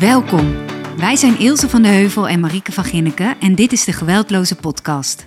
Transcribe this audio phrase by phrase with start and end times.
[0.00, 0.66] Welkom.
[0.96, 4.56] Wij zijn Ilse van de Heuvel en Marieke van Ginneken en dit is de Geweldloze
[4.56, 5.26] Podcast.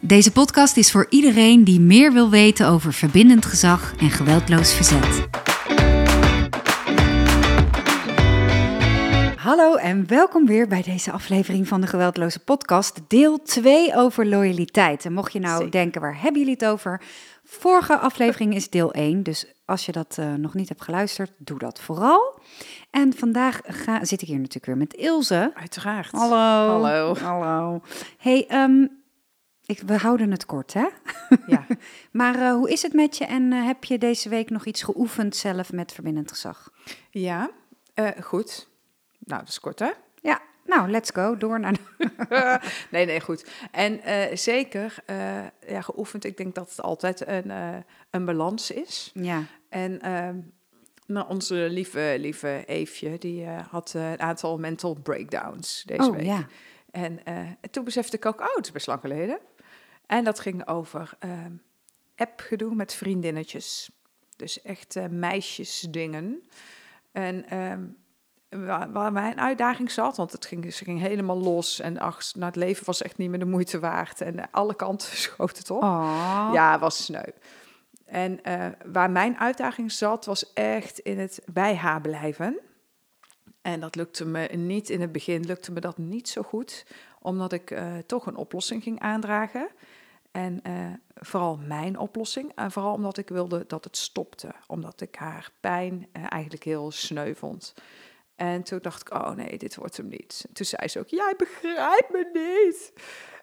[0.00, 5.26] Deze podcast is voor iedereen die meer wil weten over verbindend gezag en geweldloos verzet.
[9.36, 15.04] Hallo en welkom weer bij deze aflevering van de Geweldloze Podcast, deel 2 over loyaliteit.
[15.04, 15.70] En mocht je nou Zeker.
[15.70, 17.00] denken, waar hebben jullie het over?
[17.44, 21.58] Vorige aflevering is deel 1, dus als je dat eh, nog niet hebt geluisterd, doe
[21.58, 22.40] dat vooral.
[22.96, 25.50] En vandaag ga, zit ik hier natuurlijk weer met Ilse.
[25.54, 26.10] Uiteraard.
[26.10, 26.68] Hallo.
[26.68, 27.14] Hallo.
[27.14, 27.80] Hallo.
[28.18, 28.86] Hey, ehm,
[29.66, 30.86] ik, we houden het kort, hè?
[31.46, 31.66] Ja.
[32.10, 34.82] Maar eh, hoe is het met je en eh, heb je deze week nog iets
[34.82, 36.70] geoefend zelf met verbindend gezag?
[37.10, 37.50] Ja,
[37.94, 38.68] eh, goed.
[39.18, 39.90] Nou, dat is kort, hè?
[40.22, 41.36] Ja, nou, let's go.
[41.36, 42.58] Door naar de...
[42.90, 43.50] nee, nee, goed.
[43.70, 44.00] En
[44.38, 44.94] zeker,
[45.68, 46.24] ja, geoefend.
[46.24, 47.52] Ik denk dat het altijd een,
[48.10, 49.10] een balans is.
[49.14, 49.42] Ja.
[49.68, 50.36] En ehm,
[51.06, 56.16] nou, onze lieve, lieve Eefje, die eh, had eh, een aantal mental breakdowns deze Oh,
[56.16, 56.24] week.
[56.24, 56.46] ja.
[56.90, 59.38] En eh, toen besefte ik ook, oh, het is best lang geleden.
[60.06, 61.52] En dat ging over ehm
[62.16, 63.90] appgedoe met vriendinnetjes.
[64.36, 66.48] Dus echt meisjesdingen.
[67.12, 67.84] En ehm,
[68.64, 71.80] waar, waar mijn uitdaging zat, want het ging, ze ging helemaal los.
[71.80, 74.20] En ach, nou, het leven was echt niet meer de moeite waard.
[74.20, 75.82] En alle kanten schoot het op.
[75.82, 76.50] Oh.
[76.52, 77.30] Ja, was sneu.
[78.06, 82.58] En eh, waar mijn uitdaging zat, was echt in het bij haar blijven.
[83.62, 86.86] En dat lukte me niet in het begin, lukte me dat niet zo goed,
[87.20, 89.68] omdat ik eh, toch een oplossing ging aandragen.
[90.30, 92.52] En eh, vooral mijn oplossing.
[92.54, 94.54] En vooral omdat ik wilde dat het stopte.
[94.66, 97.74] Omdat ik haar pijn eigenlijk heel sneu vond.
[98.36, 100.48] En toen dacht ik, oh nee, dit wordt hem niet.
[100.52, 102.92] Toen zei ze ook, jij begrijpt me niet.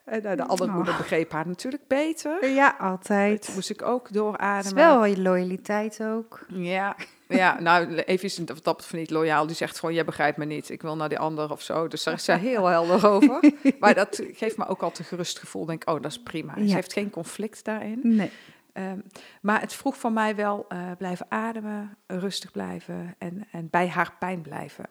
[0.05, 0.75] En eh, de andere Oh.
[0.75, 2.49] moeder begreep haar natuurlijk beter.
[2.49, 3.41] Ja, altijd.
[3.45, 4.75] Toen moest ik ook Het is doorademen.
[4.75, 6.45] wel je loyaliteit ook.
[6.47, 6.95] Ja,
[7.27, 9.47] ja, nou, even is dat van niet loyaal.
[9.47, 10.69] Die zegt gewoon, jij begrijpt me niet.
[10.69, 11.87] Ik wil naar die ander of zo.
[11.87, 13.39] Dus daar is zij heel helder over.
[13.79, 15.66] Maar dat geeft me ook altijd een gerust gevoel.
[15.66, 16.53] Denk, oh, dat is prima.
[16.57, 16.67] Ja.
[16.67, 17.99] Ze heeft geen conflict daarin.
[18.03, 18.31] Nee.
[18.73, 18.99] Ehm,
[19.41, 24.13] maar het vroeg van mij wel eh, blijven ademen, rustig blijven en, en bij haar
[24.19, 24.85] pijn blijven.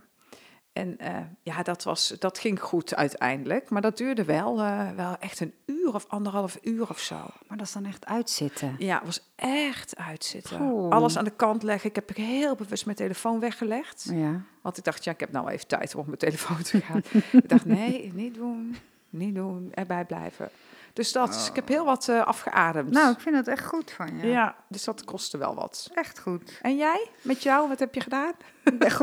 [0.73, 3.71] En eh, ja, dat, was, dat ging goed uiteindelijk.
[3.71, 7.15] Maar dat duurde wel, eh, wel echt een uur of anderhalf uur of zo.
[7.49, 8.75] Maar dat is dan echt uitzitten.
[8.79, 10.91] Ja, het was echt uitzitten.
[10.91, 11.89] Alles aan de kant leggen.
[11.89, 14.09] Ik heb heel bewust mijn telefoon weggelegd.
[14.13, 14.41] Ja.
[14.63, 17.03] Want ik dacht, ja, ik heb nou even tijd om op mijn telefoon te gaan.
[17.33, 18.77] ik dacht, nee, niet doen.
[19.09, 19.71] Niet doen.
[19.75, 20.51] Erbij blijven.
[20.93, 22.91] Dus dat, dus ik heb heel wat eh, afgeademd.
[22.91, 24.27] Nou, ik vind het echt goed van je.
[24.27, 24.57] ja.
[24.69, 25.91] dus dat kostte wel wat.
[25.95, 26.59] Echt goed.
[26.63, 27.09] En jij?
[27.23, 27.69] Met jou?
[27.69, 28.33] Wat heb je gedaan?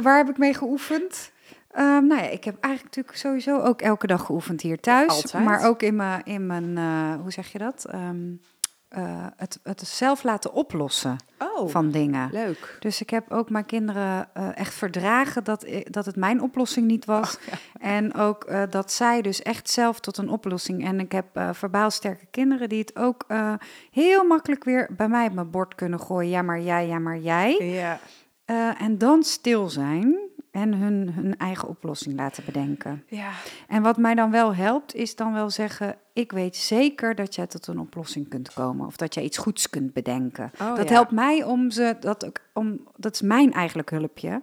[0.01, 1.31] Waar heb ik mee geoefend?
[1.69, 5.09] Ehm, nou ja, ik heb eigenlijk natuurlijk sowieso ook elke dag geoefend hier thuis.
[5.09, 5.43] Altijd?
[5.43, 7.85] Maar ook in mijn, in mijn eh, hoe zeg je dat?
[7.85, 8.33] Ehm,
[8.87, 12.29] eh, het, het zelf laten oplossen Oh, van dingen.
[12.31, 12.77] leuk.
[12.79, 17.05] Dus ik heb ook mijn kinderen eh, echt verdragen dat, dat het mijn oplossing niet
[17.05, 17.37] was.
[17.79, 20.85] En ook dat zij dus echt zelf tot een oplossing.
[20.85, 23.25] En ik heb verbaal sterke kinderen die het ook
[23.91, 26.29] heel makkelijk weer bij mij op mijn bord kunnen gooien.
[26.29, 27.55] Ja, maar jij, ja, maar jij.
[27.59, 27.99] Ja,
[28.77, 33.03] en dan stil zijn en hun, hun eigen oplossing laten bedenken.
[33.07, 33.31] ja.
[33.67, 37.47] En wat mij dan wel helpt, is dan wel zeggen: Ik weet zeker dat jij
[37.47, 38.85] tot een oplossing kunt komen.
[38.85, 40.51] Of dat jij iets goeds kunt bedenken.
[40.61, 40.93] Oh, dat ja.
[40.93, 44.41] helpt mij om ze, dat, ook, om, dat is mijn eigenlijk hulpje.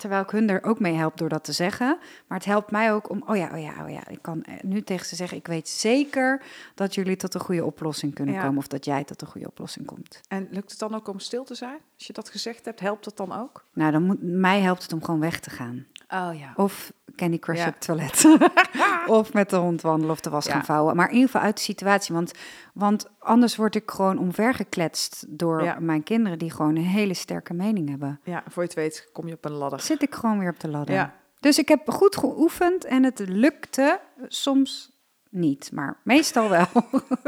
[0.00, 1.98] Terwijl ik hun er ook mee help door dat te zeggen.
[2.26, 4.08] Maar het helpt mij ook om, oh ja, oh ja, oh ja.
[4.08, 6.42] Ik kan eh, nu tegen ze zeggen, ik weet zeker
[6.74, 8.42] dat jullie tot een goede oplossing kunnen Ja.
[8.42, 8.58] komen.
[8.58, 10.20] Of dat jij tot een goede oplossing komt.
[10.28, 11.78] En lukt het dan ook om stil te zijn?
[11.98, 13.64] Als je dat gezegd hebt, helpt dat dan ook?
[13.72, 15.86] Nou, dan moet, mij helpt het om gewoon weg te gaan.
[16.08, 16.52] Oh ja.
[16.56, 17.66] Of Candy Crush Ja.
[17.66, 18.24] op het toilet.
[19.20, 20.52] of met de hond wandelen of de was Ja.
[20.52, 20.96] gaan vouwen.
[20.96, 22.14] Maar in ieder geval uit de situatie.
[22.14, 22.32] Want,
[22.74, 25.76] want anders word ik gewoon omvergekletst door Ja.
[25.80, 26.38] mijn kinderen...
[26.38, 28.20] die gewoon een hele sterke mening hebben.
[28.24, 29.80] Ja, voor je het weet kom je op een ladder.
[29.90, 30.94] Zit ik gewoon weer op de ladder.
[30.94, 31.14] Ja.
[31.40, 34.98] Dus ik heb goed geoefend en het lukte soms
[35.30, 35.70] niet.
[35.72, 36.66] Maar meestal wel.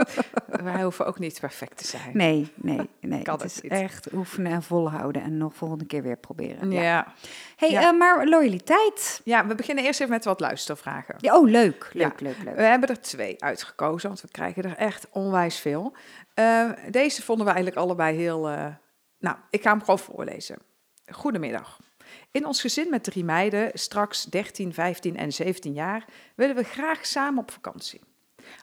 [0.65, 2.17] Wij hoeven ook niet perfect te zijn.
[2.17, 3.23] nee, nee, nee.
[3.23, 3.73] Kan het is niet.
[3.73, 5.23] echt oefenen en volhouden.
[5.23, 6.71] En nog volgende keer weer proberen.
[6.71, 6.81] Ja.
[6.81, 6.88] Ja.
[6.88, 7.12] Ja.
[7.56, 7.81] Hey, Ja.
[7.93, 9.20] eh, maar loyaliteit.
[9.25, 11.15] we beginnen eerst even met wat luistervragen.
[11.19, 11.91] Ja, oh, leuk.
[11.93, 12.06] Ja.
[12.06, 12.56] Leuk, leuk, leuk.
[12.56, 15.97] We hebben er twee uitgekozen, want we krijgen er echt onwijs veel.
[16.35, 18.49] Eh, deze vonden we eigenlijk allebei heel...
[18.49, 18.67] eh,
[19.19, 20.58] Nou, ik ga hem gewoon voorlezen.
[21.12, 21.79] Goedemiddag.
[22.32, 27.06] In ons gezin met drie meiden, straks 13, 15 en 17 jaar, willen we graag
[27.06, 28.00] samen op vakantie.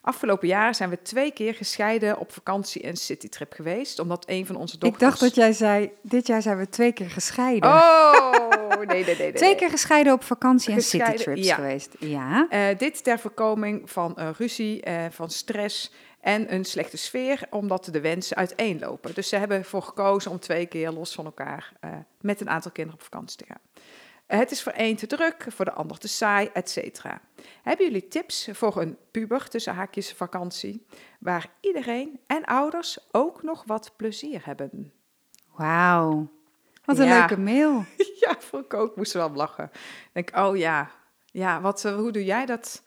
[0.01, 4.55] Afgelopen jaar zijn we twee keer gescheiden op vakantie en citytrip geweest, omdat een van
[4.55, 5.03] onze dochters...
[5.03, 7.69] Ik dacht dat jij zei, dit jaar zijn we twee keer gescheiden.
[7.69, 9.15] Oh, nee, nee, nee.
[9.15, 11.55] nee, twee keer gescheiden op vakantie en citytrips ja.
[11.55, 11.95] geweest.
[11.99, 12.47] Ja.
[12.49, 15.91] Eh, dit ter voorkoming van eh, ruzie, eh, van stress
[16.21, 19.13] en een slechte sfeer, omdat de wensen uiteenlopen.
[19.13, 21.73] Dus ze hebben ervoor gekozen om twee keer los van elkaar
[22.21, 23.83] met een aantal kinderen op vakantie te gaan.
[24.37, 27.21] Het is voor één te druk, voor de ander te saai, et cetera.
[27.63, 30.85] Hebben jullie tips voor een puber tussen haakjes vakantie,
[31.19, 34.91] waar iedereen en ouders ook nog wat plezier hebben?
[35.55, 36.29] Wauw,
[36.85, 37.17] wat een Ja.
[37.17, 37.85] leuke mail.
[38.23, 39.69] ja, voor ik ook moest wel lachen.
[39.73, 40.91] Ik denk, oh ja,
[41.25, 42.83] ja, wat, eh, hoe doe jij dat?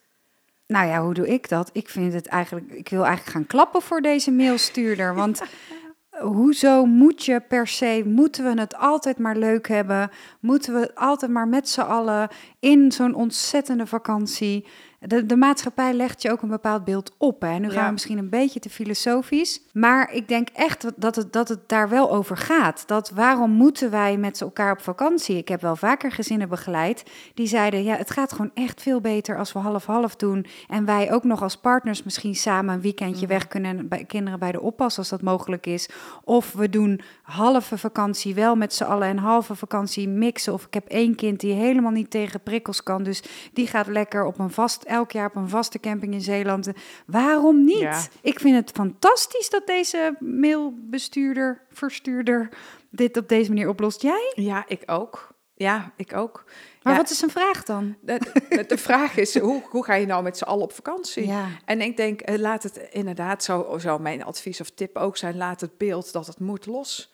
[0.66, 1.70] Nou ja, hoe doe ik dat?
[1.72, 5.14] Ik vind het eigenlijk, ik wil eigenlijk gaan klappen voor deze mailstuurder.
[5.14, 5.42] Want
[6.22, 10.10] hoezo moet je per se, moeten we het altijd maar leuk hebben?
[10.40, 12.28] Moeten we het altijd maar met z'n allen
[12.60, 14.66] in zo'n ontzettende vakantie?
[15.06, 17.40] De, de maatschappij legt je ook een bepaald beeld op.
[17.40, 17.58] Hè?
[17.58, 19.60] Nu gaan we misschien een beetje te filosofisch.
[19.72, 22.82] Maar ik denk echt dat het, dat het daar wel over gaat.
[22.86, 25.36] Dat waarom moeten wij met elkaar op vakantie?
[25.36, 27.02] Ik heb wel vaker gezinnen begeleid
[27.34, 30.46] die zeiden: ja, het gaat gewoon echt veel beter als we half-half doen.
[30.68, 34.38] En wij ook nog als partners misschien samen een weekendje weg kunnen en bij kinderen
[34.38, 35.88] bij de oppas als dat mogelijk is.
[36.24, 40.52] Of we doen halve vakantie wel met z'n allen en halve vakantie mixen.
[40.52, 43.22] Of ik heb één kind die helemaal niet tegen prikkels kan, dus
[43.52, 46.68] die gaat lekker op een vast elk jaar op een vaste camping in Zeeland.
[47.06, 47.78] Waarom niet?
[47.78, 48.00] Ja.
[48.20, 52.48] Ik vind het fantastisch dat deze mailbestuurder, verstuurder
[52.90, 54.02] dit op deze manier oplost.
[54.02, 54.32] Jij?
[54.34, 55.30] Ja, ik ook.
[55.54, 56.44] Ja, ik ook.
[56.82, 57.96] Maar Ja, wat is een vraag dan?
[58.00, 61.26] de, de- vraag is, hoe, hoe ga je nou met z'n allen op vakantie?
[61.26, 61.46] Ja.
[61.64, 65.36] En ik denk, eh, laat het inderdaad, zou, zou mijn advies of tip ook zijn,
[65.36, 67.11] laat het beeld dat het moet los.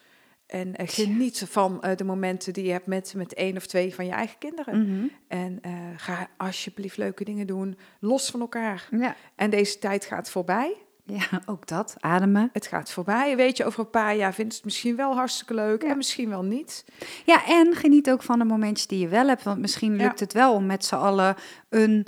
[0.49, 3.95] En eh, geniet van eh, de momenten die je hebt met, met één of twee
[3.95, 4.81] van je eigen kinderen.
[4.81, 5.05] Mhm.
[5.27, 8.87] En eh, ga alsjeblieft leuke dingen doen, los van elkaar.
[8.91, 9.15] Ja.
[9.35, 10.75] En deze tijd gaat voorbij.
[11.03, 11.95] ja, ook dat.
[11.99, 12.49] Ademen.
[12.53, 13.35] Het gaat voorbij.
[13.35, 16.43] Weet je, over een paar jaar vindt het misschien wel hartstikke leuk en misschien wel
[16.43, 16.85] niet.
[17.25, 19.43] Ja, en geniet ook van de momentjes die je wel hebt.
[19.43, 20.03] Want misschien Ja.
[20.03, 21.35] lukt het wel om met z'n allen
[21.69, 22.05] een,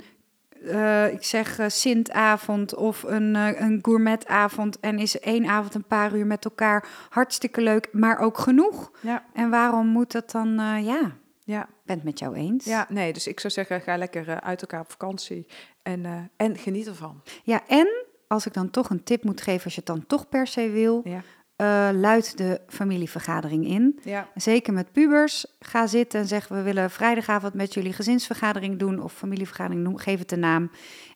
[0.66, 4.80] eh, ik zeg, eh, Sintavond of een, eh, een gourmetavond.
[4.80, 8.90] En is één avond een paar uur met elkaar hartstikke leuk, maar ook genoeg.
[9.00, 10.48] Ja, En waarom moet dat dan,
[10.84, 11.12] ja,
[11.44, 12.64] ja, ben het met jou eens.
[12.64, 12.86] ja.
[12.88, 15.46] Nee, dus ik zou zeggen, ga lekker uit elkaar op vakantie
[15.82, 17.22] en, en geniet ervan.
[17.42, 17.88] ja, en
[18.28, 20.70] als ik dan toch een tip moet geven, als je het dan toch per se
[20.70, 21.22] wil, Ja,
[21.62, 23.98] eh luid de familievergadering in.
[24.04, 25.46] ja, Zeker met pubers.
[25.60, 29.02] Ga zitten en zeg: We willen vrijdagavond met jullie gezinsvergadering doen.
[29.02, 30.70] Of familievergadering, noem, geef het de naam.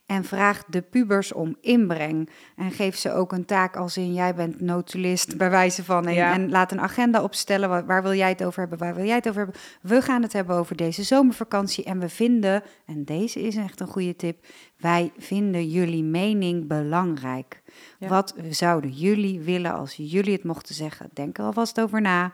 [0.07, 2.31] En vraag de pubers om inbreng.
[2.57, 6.07] En geef ze ook een taak als in: Jij bent notulist, bij wijze van.
[6.07, 6.33] En, Ja.
[6.33, 7.69] en laat een agenda opstellen.
[7.69, 8.79] Waar, waar wil jij het over hebben?
[8.79, 9.61] Waar wil jij het over hebben?
[9.83, 11.85] We gaan het hebben over deze zomervakantie.
[11.85, 14.47] En we vinden, en deze is echt een goede tip:
[14.79, 17.63] wij vinden jullie mening belangrijk.
[17.99, 18.09] Ja.
[18.09, 21.11] Wat zouden jullie willen als jullie het mochten zeggen?
[21.13, 22.25] Denk er alvast over na.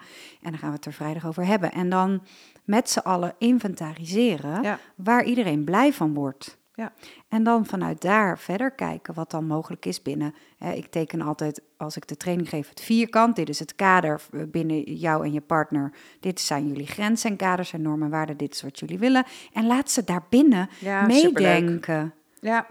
[0.42, 1.72] En dan gaan we het er vrijdag over hebben.
[1.72, 2.22] En dan
[2.64, 6.60] met z'n allen inventariseren ja, waar iedereen blij van wordt.
[6.74, 6.92] Ja.
[7.28, 10.34] En dan vanuit daar verder kijken wat dan mogelijk is binnen.
[10.58, 13.36] Hè, ik teken altijd, als ik de training geef, het vierkant.
[13.36, 15.92] Dit is het kader eh, binnen jou en je partner.
[16.20, 18.36] Dit zijn jullie grenzen en kaders en normen en waarden.
[18.36, 19.24] Dit is wat jullie willen.
[19.52, 21.60] En laat ze daarbinnen ja superleuk.
[21.60, 22.14] meedenken.
[22.40, 22.66] Ja,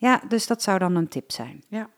[0.00, 1.64] Ja, dus dat zou dan een tip zijn.
[1.68, 1.90] ja.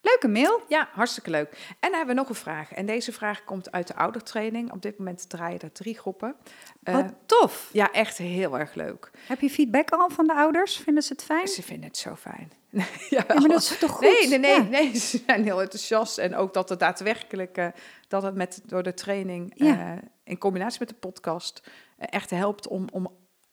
[0.00, 0.62] Leuke mail.
[0.68, 1.48] Ja, hartstikke leuk.
[1.68, 2.72] En dan hebben we nog een vraag.
[2.72, 4.72] En deze vraag komt uit de oudertraining.
[4.72, 6.34] Op dit moment draaien er drie groepen.
[6.82, 7.70] Eh, Wat tof.
[7.72, 9.10] ja, echt heel erg leuk.
[9.26, 10.76] Heb je feedback al van de ouders?
[10.76, 11.48] Vinden ze het fijn?
[11.48, 12.52] Ze vinden het zo fijn.
[13.10, 14.00] Ja, maar dat is toch goed?
[14.00, 14.62] Nee, nee, nee, Ja.
[14.68, 16.18] nee, ze zijn heel enthousiast.
[16.18, 17.66] En ook dat het daadwerkelijk, eh,
[18.08, 19.92] dat het met, door de training Ja.
[19.94, 21.62] eh, in combinatie met de podcast
[21.96, 23.08] eh, echt helpt om, om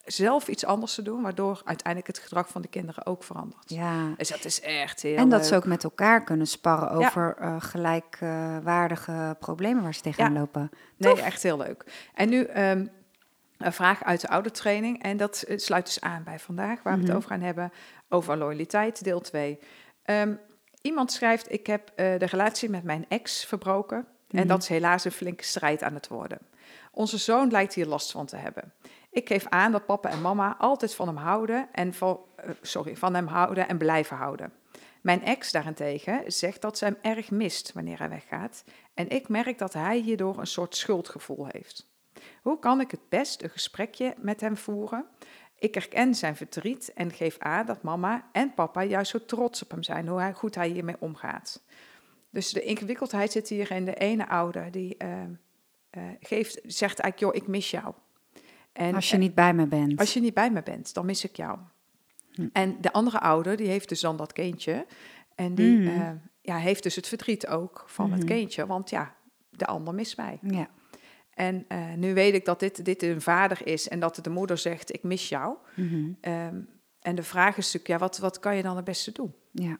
[0.06, 3.70] zelf iets anders te doen, waardoor uiteindelijk het gedrag van de kinderen ook verandert.
[3.70, 4.14] Ja.
[4.16, 5.48] Dus dat is echt heel En dat leuk.
[5.48, 7.06] ze ook met elkaar kunnen sparren Ja.
[7.06, 10.38] over eh, gelijkwaardige problemen waar ze tegenaan Ja.
[10.38, 10.70] lopen.
[10.96, 11.20] Nee, Tof.
[11.24, 12.08] echt heel leuk.
[12.14, 12.86] En nu ehm,
[13.58, 15.02] een vraag uit de oudertraining.
[15.02, 17.08] En dat eh, sluit dus aan bij vandaag, waar we Mhm.
[17.08, 17.72] het over gaan hebben.
[18.08, 19.58] Over loyaliteit, deel 2.
[20.82, 23.96] iemand schrijft, ik heb eh, de relatie met mijn ex verbroken.
[24.30, 24.46] En Mhm.
[24.46, 26.38] dat is helaas een flinke strijd aan het worden.
[26.92, 28.72] Onze zoon lijkt hier last van te hebben.
[29.16, 32.96] Ik geef aan dat papa en mama altijd van hem houden en van, eh, sorry,
[32.96, 34.52] van hem houden en blijven houden.
[35.00, 38.64] Mijn ex daarentegen zegt dat ze hem erg mist wanneer hij weggaat.
[38.94, 41.88] En ik merk dat hij hierdoor een soort schuldgevoel heeft.
[42.42, 45.06] Hoe kan ik het best een gesprekje met hem voeren?
[45.58, 49.70] Ik herken zijn verdriet en geef aan dat mama en papa juist zo trots op
[49.70, 51.62] hem zijn, hoe goed hij hiermee omgaat.
[52.30, 55.22] Dus de ingewikkeldheid zit hier in de ene ouder die eh,
[55.90, 57.94] eh, geeft, zegt eigenlijk, joh, ik mis jou.
[58.76, 59.98] En, Als je niet bij me bent.
[60.00, 61.58] als je niet bij me bent, dan mis ik jou.
[62.32, 62.48] Hm.
[62.52, 64.86] En de andere ouder, die heeft dus dan dat kindje.
[65.34, 65.88] En die Mhm.
[65.88, 68.28] eh, ja, heeft dus het verdriet ook van het Mhm.
[68.32, 68.66] kindje.
[68.66, 69.14] Want ja,
[69.50, 70.38] de ander mist mij.
[70.42, 70.68] Ja.
[71.30, 74.58] En eh, nu weet ik dat dit, dit een vader is en dat de moeder
[74.58, 75.56] zegt, ik mis jou.
[75.76, 76.10] Mhm.
[76.20, 76.60] Ehm,
[77.00, 79.34] en de vraag is natuurlijk, ja, wat, wat kan je dan het beste doen?
[79.52, 79.78] Ja.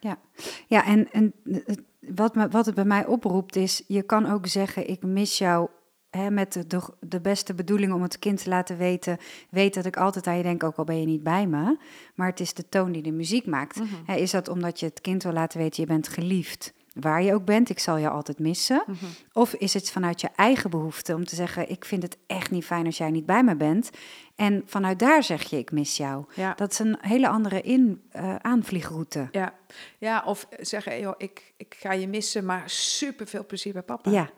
[0.00, 0.18] Ja,
[0.66, 4.46] ja en, en het- wat, me, wat het bij mij oproept is, je kan ook
[4.46, 5.68] zeggen, ik mis jou
[6.10, 9.18] hè, met de, de, de beste bedoeling om het kind te laten weten,
[9.50, 11.76] weet dat ik altijd aan je denk, ook al ben je niet bij me.
[12.14, 13.76] Maar het is de toon die de muziek maakt.
[13.76, 13.94] Mhm.
[14.06, 17.34] Hè, is dat omdat je het kind wil laten weten, je bent geliefd, waar je
[17.34, 18.82] ook bent, ik zal je altijd missen?
[18.86, 19.04] Mhm.
[19.32, 22.64] Of is het vanuit je eigen behoefte om te zeggen, ik vind het echt niet
[22.64, 23.90] fijn als jij niet bij me bent.
[24.36, 26.24] En vanuit daar zeg je, ik mis jou.
[26.34, 26.54] Ja.
[26.54, 29.28] Dat is een hele andere in, eh, aanvliegroute.
[29.30, 29.54] Ja.
[29.98, 34.10] ja, of zeggen, joh, ik, ik ga je missen, maar super veel plezier bij papa.
[34.10, 34.30] Ja,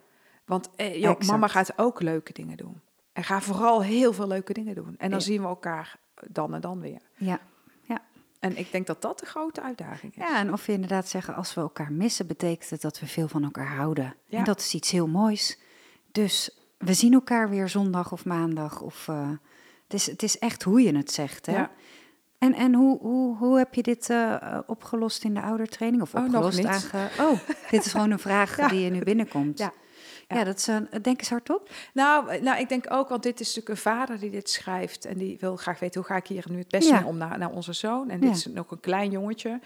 [0.51, 2.81] Want eh, joh, mama gaat ook leuke dingen doen.
[3.13, 4.95] En ga vooral heel veel leuke dingen doen.
[4.99, 5.25] En dan Ja.
[5.25, 5.97] zien we elkaar
[6.29, 7.01] dan en dan weer.
[7.17, 7.41] ja.
[8.41, 10.23] En ik denk dat dat de grote uitdaging is.
[10.23, 13.29] Ja, en of we inderdaad zeggen, als we elkaar missen, betekent het dat we veel
[13.29, 14.15] van elkaar houden.
[14.27, 14.39] Ja.
[14.39, 15.59] En dat is iets heel moois.
[16.13, 18.81] Dus we zien elkaar weer zondag of maandag.
[18.81, 19.29] Of, eh,
[19.85, 21.47] het, is, het is echt hoe je het zegt.
[21.47, 21.53] Hè?
[21.57, 21.71] Ja.
[22.39, 26.03] En, en hoe, hoe, hoe heb je dit eh, opgelost in de oudertraining?
[26.03, 26.67] Of Oh, nog opgelost niet.
[26.67, 27.09] aange...
[27.19, 27.39] Oh,
[27.71, 28.69] dit is gewoon een vraag Ja.
[28.69, 29.59] die je nu binnenkomt.
[29.59, 29.73] Ja.
[30.31, 30.45] Ja, Ja.
[30.45, 31.71] dat is een, denk eens hardop.
[31.95, 35.05] Nou, eh, nou, ik denk ook, want dit is natuurlijk een vader die dit schrijft.
[35.05, 37.39] En die wil graag weten, hoe ga ik hier nu het beste mee om naar,
[37.39, 38.11] naar onze zoon?
[38.11, 39.61] En dit is nog een klein jongetje.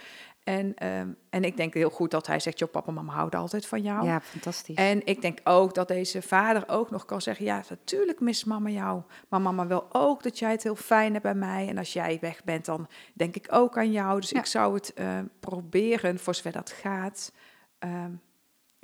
[0.45, 3.41] En, ehm, en ik denk heel goed dat hij zegt, joh, papa en mama houden
[3.41, 4.07] altijd van jou.
[4.07, 4.77] Ja, fantastisch.
[4.77, 8.69] En ik denk ook dat deze vader ook nog kan zeggen: Ja, natuurlijk mist mama
[8.69, 9.03] jou.
[9.29, 11.69] Maar mama wil ook dat jij het heel fijn hebt bij mij.
[11.69, 14.21] En als jij weg bent, dan denk ik ook aan jou.
[14.21, 14.39] Dus Ja.
[14.39, 17.33] ik zou het eh, proberen, voor zover dat gaat.
[17.79, 18.11] ehm,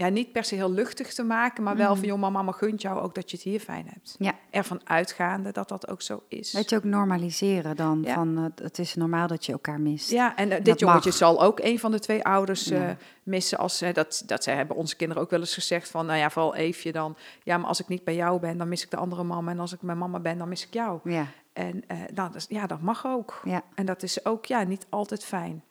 [0.00, 1.99] ja, niet per se heel luchtig te maken, maar wel Mhm.
[1.99, 4.14] van: joh, maar mama gunt jou ook dat je het hier fijn hebt.
[4.19, 4.35] Ja.
[4.50, 6.52] Ervan uitgaande dat dat ook zo is.
[6.52, 8.14] Weet je ook normaliseren dan, Ja.
[8.14, 10.11] van eh, het is normaal dat je elkaar mist.
[10.11, 11.19] Ja, en eh, dit Dat jongetje mag.
[11.19, 12.88] zal ook een van de twee ouders Ja.
[12.88, 13.59] eh, missen.
[13.59, 16.54] Als, dat, dat zij hebben onze kinderen ook wel eens gezegd van, nou ja, vooral
[16.54, 17.16] Eefje dan.
[17.42, 19.50] Ja, maar als ik niet bij jou ben, dan mis ik de andere mama.
[19.50, 21.00] En als ik bij mama ben, dan mis ik jou.
[21.04, 23.40] Ja, En nou, dat, is- ja, dat mag ook.
[23.45, 23.62] ja.
[23.75, 25.62] En dat is ook ja, niet altijd fijn.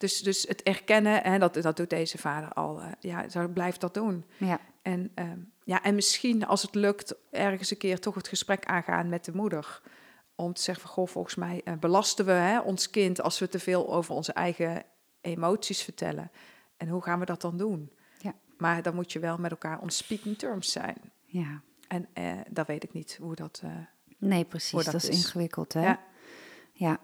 [0.00, 3.80] Dus, dus het erkennen, en dat, dat doet deze vader al, eh, ja, zo blijft
[3.80, 4.24] dat doen.
[4.36, 4.60] ja.
[4.82, 9.08] En, ehm, ja, en misschien als het lukt, ergens een keer toch het gesprek aangaan
[9.08, 9.80] met de moeder.
[10.34, 13.48] Om te zeggen van, goh, volgens mij eh, belasten we hè, ons kind als we
[13.48, 14.82] te veel over onze eigen
[15.20, 16.30] emoties vertellen.
[16.76, 17.92] En hoe gaan we dat dan doen?
[18.18, 18.34] Ja.
[18.58, 20.96] Maar dan moet je wel met elkaar on speaking terms zijn.
[21.24, 21.60] ja.
[21.88, 23.60] En eh dat weet ik niet hoe dat...
[23.64, 23.70] eh,
[24.18, 24.70] Nee, precies.
[24.70, 25.82] Hoe Dat, dat is ingewikkeld, hè?
[25.82, 26.00] Ja,
[26.72, 26.98] ja,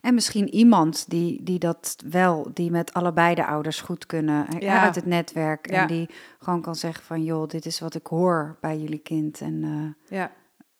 [0.00, 4.82] En misschien iemand die, die dat wel, die met allebei de ouders goed kunnen, Ja.
[4.82, 5.70] uit het netwerk.
[5.70, 5.80] Ja.
[5.80, 9.40] En die gewoon kan zeggen van, joh, dit is wat ik hoor bij jullie kind.
[9.40, 10.32] En eh, ja.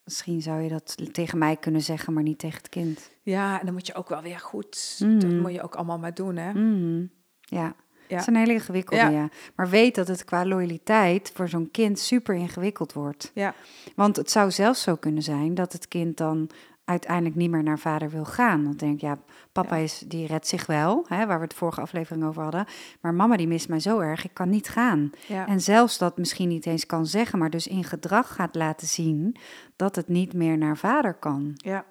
[0.04, 3.10] misschien zou je dat tegen mij kunnen zeggen, maar niet tegen het kind.
[3.22, 4.96] ja, en dan moet je ook wel weer goed...
[5.02, 5.18] Mhm.
[5.18, 6.52] Dat moet je ook allemaal maar doen, hè?
[6.52, 7.06] Mhm.
[7.40, 7.74] Ja.
[8.08, 8.14] Ja.
[8.14, 9.08] Het is een hele ingewikkelde, Ja.
[9.08, 9.28] ja.
[9.54, 13.30] Maar weet dat het qua loyaliteit voor zo'n kind super ingewikkeld wordt.
[13.34, 13.54] Ja,
[13.94, 16.50] Want het zou zelfs zo kunnen zijn dat het kind dan
[16.88, 18.64] uiteindelijk niet meer naar vader wil gaan.
[18.64, 19.18] Dan denk ik, ja,
[19.52, 19.82] papa Ja.
[19.82, 22.66] is, die redt zich wel, hè, waar we het vorige aflevering over hadden.
[23.00, 25.10] Maar mama die mist mij zo erg, ik kan niet gaan.
[25.28, 25.46] ja.
[25.46, 29.36] En zelfs dat misschien niet eens kan zeggen, maar dus in gedrag gaat laten zien
[29.76, 31.52] dat het niet meer naar vader kan.
[31.54, 31.84] ja,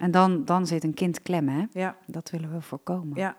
[0.00, 1.64] En dan, dan zit een kind klem, hè?
[1.72, 3.16] ja, Dat willen we voorkomen.
[3.18, 3.36] ja.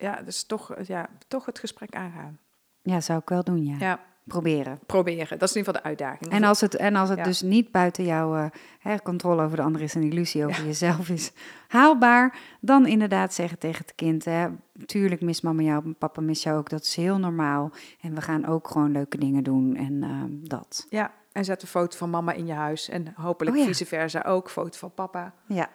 [0.00, 2.38] Ja, dus toch, ja, toch het gesprek aangaan.
[2.82, 3.76] Ja, zou ik wel doen, ja.
[3.78, 4.78] Ja, Proberen.
[4.86, 5.38] proberen.
[5.38, 6.30] Dat is in ieder geval de uitdaging.
[6.32, 7.24] En als het, en als het Ja.
[7.24, 8.50] dus niet buiten jouw
[8.82, 11.32] eh, controle over de ander is en illusie over jezelf is
[11.68, 14.48] haalbaar, dan inderdaad zeggen tegen het kind: hè,
[14.86, 17.70] tuurlijk mis mama jou, papa mis jou ook, dat is heel normaal.
[18.00, 20.86] En we gaan ook gewoon leuke dingen doen en ehm, dat.
[20.90, 22.88] Ja, en zet een foto van mama in je huis.
[22.88, 23.68] En hopelijk Oh ja.
[23.68, 25.34] vice versa ook, foto van papa.
[25.46, 25.68] Ja.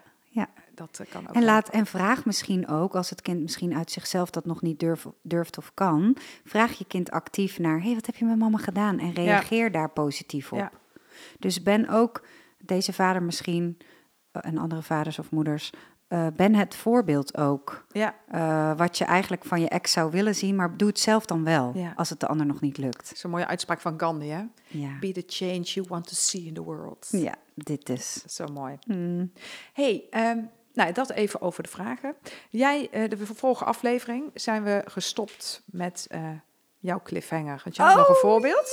[0.75, 1.35] Dat eh, kan ook.
[1.35, 4.79] En, laat, en vraag misschien ook, als het kind misschien uit zichzelf dat nog niet
[4.79, 8.37] durf, durft of kan, vraag je kind actief naar: hé, hey, wat heb je met
[8.37, 8.99] mama gedaan?
[8.99, 10.57] En reageer daar positief op.
[10.57, 10.71] Ja.
[11.39, 12.25] Dus ben ook
[12.57, 13.77] deze vader misschien,
[14.31, 15.71] eh, en andere vaders of moeders,
[16.07, 17.85] eh, ben het voorbeeld ook.
[17.91, 18.15] Ja,
[18.75, 21.71] wat je eigenlijk van je ex zou willen zien, maar doe het zelf dan wel,
[21.75, 21.93] Ja.
[21.95, 23.03] als het de ander nog niet lukt.
[23.03, 24.43] dat is een mooie uitspraak van Gandhi, hè?
[24.67, 27.07] Ja, Be the change you want to see in the world.
[27.11, 28.77] ja dit is zo mooi.
[28.85, 29.31] Mm.
[29.73, 30.39] hey, ehm,
[30.73, 32.15] nou, dat even over de vragen.
[32.49, 36.21] Jij, eh, de vorige aflevering zijn we gestopt met eh,
[36.79, 37.61] jouw cliffhanger.
[37.63, 38.69] Had jij Oh, nog een voorbeeld?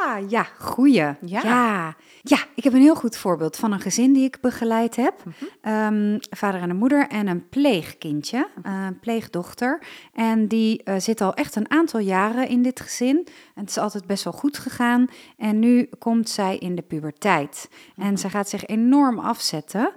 [0.00, 1.00] Ja, ja, goeie.
[1.00, 1.16] Ja.
[1.20, 1.94] ja.
[2.22, 5.24] Ja, ik heb een heel goed voorbeeld van een gezin die ik begeleid heb.
[5.24, 5.44] Mhm.
[5.60, 9.82] Ehm, vader en een moeder en een pleegkindje, eh, een pleegdochter.
[10.12, 13.26] En die zit al echt een aantal jaren in dit gezin.
[13.54, 15.06] En het is altijd best wel goed gegaan.
[15.36, 17.68] En nu komt zij in de puberteit.
[17.96, 19.92] En ze gaat zich enorm afzetten.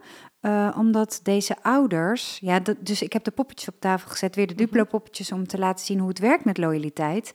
[0.46, 4.56] Eh, omdat deze ouders, ja, dus ik heb de poppetjes op tafel gezet, weer de
[4.56, 7.34] Duplo-poppetjes om te laten zien hoe het werkt met loyaliteit.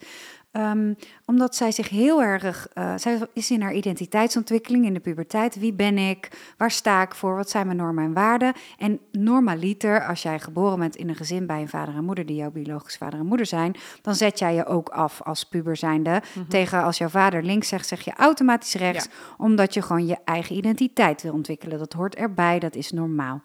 [0.50, 5.58] Ehm, omdat zij zich heel erg, uh, zij is in haar identiteitsontwikkeling in de puberteit.
[5.58, 6.28] Wie ben ik?
[6.56, 7.36] Waar sta ik voor?
[7.36, 8.52] Wat zijn mijn normen en waarden?
[8.78, 12.36] En normaliter, als jij geboren bent in een gezin bij een vader en moeder die
[12.36, 16.22] jouw biologische vader en moeder zijn, dan zet jij je ook af als puber zijnde.
[16.34, 16.48] Mhm.
[16.48, 20.56] Tegen als jouw vader links zegt, zeg je automatisch rechts, omdat je gewoon je eigen
[20.56, 21.78] identiteit wil ontwikkelen.
[21.78, 23.42] Dat hoort erbij, dat is normaal.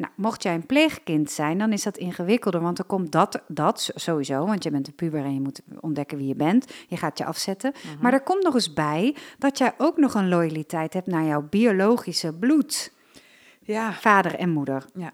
[0.00, 3.90] Nou, mocht jij een pleegkind zijn, dan is dat ingewikkelder, want dan komt dat, dat
[3.94, 6.72] sowieso, want je bent een puber en je moet ontdekken wie je bent.
[6.88, 7.72] Je gaat je afzetten.
[7.72, 8.02] Mhm.
[8.02, 11.42] Maar er komt nog eens bij dat jij ook nog een loyaliteit hebt naar jouw
[11.42, 12.92] biologische bloed.
[13.60, 13.92] Ja.
[13.92, 14.84] Vader en moeder.
[14.94, 15.12] Ja.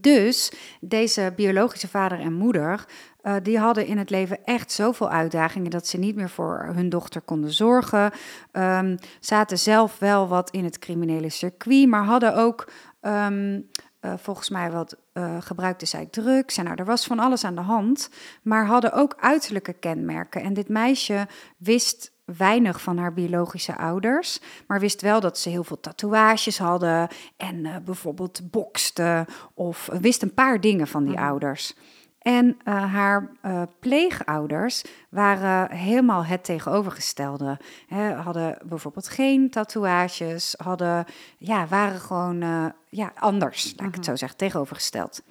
[0.00, 2.84] Dus deze biologische vader en moeder,
[3.22, 6.88] uh, die hadden in het leven echt zoveel uitdagingen dat ze niet meer voor hun
[6.88, 8.12] dochter konden zorgen.
[8.52, 13.68] Um, zaten zelf wel wat in het criminele circuit, maar hadden ook um,
[14.00, 16.56] uh, volgens mij wat uh, gebruikte zij drugs.
[16.56, 18.10] En nou, er was van alles aan de hand,
[18.42, 20.42] maar hadden ook uiterlijke kenmerken.
[20.42, 21.26] En dit meisje
[21.56, 27.08] wist weinig van haar biologische ouders, maar wist wel dat ze heel veel tatoeages hadden
[27.36, 31.24] en uh, bijvoorbeeld bokste of wist een paar dingen van die mhm.
[31.24, 31.74] ouders.
[32.18, 37.58] En uh, haar uh, pleegouders waren helemaal het tegenovergestelde.
[37.86, 41.04] He, hadden bijvoorbeeld geen tatoeages, hadden,
[41.38, 44.10] ja, waren gewoon uh, ja, anders, laat ik het mhm.
[44.10, 45.22] zo zeggen, tegenovergesteld.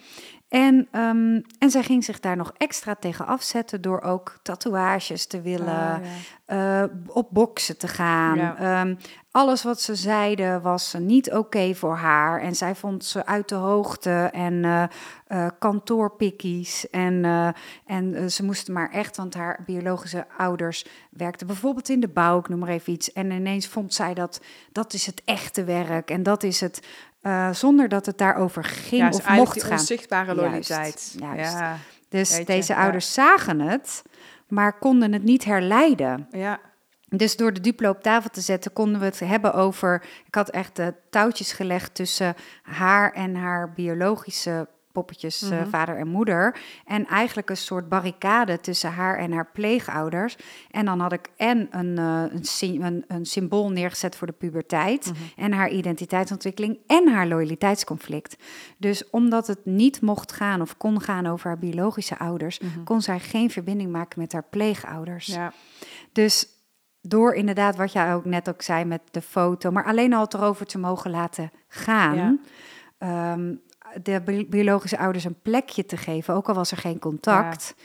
[0.50, 5.42] En, um, en zij ging zich daar nog extra tegen afzetten door ook tatoeages te
[5.42, 6.01] willen,
[6.48, 6.84] ja.
[6.84, 8.38] uh, op boksen te gaan.
[8.38, 8.82] Ja.
[8.82, 8.98] Um,
[9.32, 12.42] alles wat ze zeiden was niet oké voor haar.
[12.42, 14.84] En zij vond ze uit de hoogte en uh,
[15.27, 16.89] uh, kantoorpikkies.
[16.89, 17.25] En,
[17.86, 22.50] en ze moesten maar echt, want haar biologische ouders werkten bijvoorbeeld in de bouw, ik
[22.50, 23.13] noem maar even iets.
[23.13, 26.88] En ineens vond zij dat dat is het echte werk en dat is het
[27.27, 29.72] uh, zonder dat het daarover ging ja, of mocht gaan.
[29.72, 31.15] onzichtbare loyaliteit.
[31.19, 31.77] Juist, Ja,
[32.10, 34.03] dus deze ouders zagen het,
[34.48, 36.27] maar konden het niet herleiden.
[36.31, 36.60] Ja.
[37.10, 40.03] Dus door de Duplo op tafel te zetten, konden we het hebben over.
[40.25, 44.67] Ik had echt de touwtjes gelegd tussen haar en haar biologische
[44.98, 45.70] poppetjes, eh, mhm.
[45.70, 46.58] vader en moeder.
[46.86, 50.38] En eigenlijk een soort barricade tussen haar en haar pleegouders.
[50.72, 52.24] En dan had ik en een, uh,
[52.62, 55.16] een, een, een, symbool neergezet voor de puberteit mhm.
[55.36, 58.38] en haar identiteitsontwikkeling en haar loyaliteitsconflict.
[58.78, 62.84] Dus omdat het niet mocht gaan of kon gaan over haar biologische ouders, mhm.
[62.84, 65.26] kon zij geen verbinding maken met haar pleegouders.
[65.26, 65.54] Ja.
[66.12, 66.48] Dus
[67.02, 70.34] door inderdaad wat jij ook net ook zei met de foto, maar alleen al het
[70.34, 72.15] erover te mogen laten gaan.
[72.15, 72.38] Ja.
[72.98, 73.56] Ehm,
[74.03, 77.75] de biologische ouders een plekje te geven, ook al was er geen contact.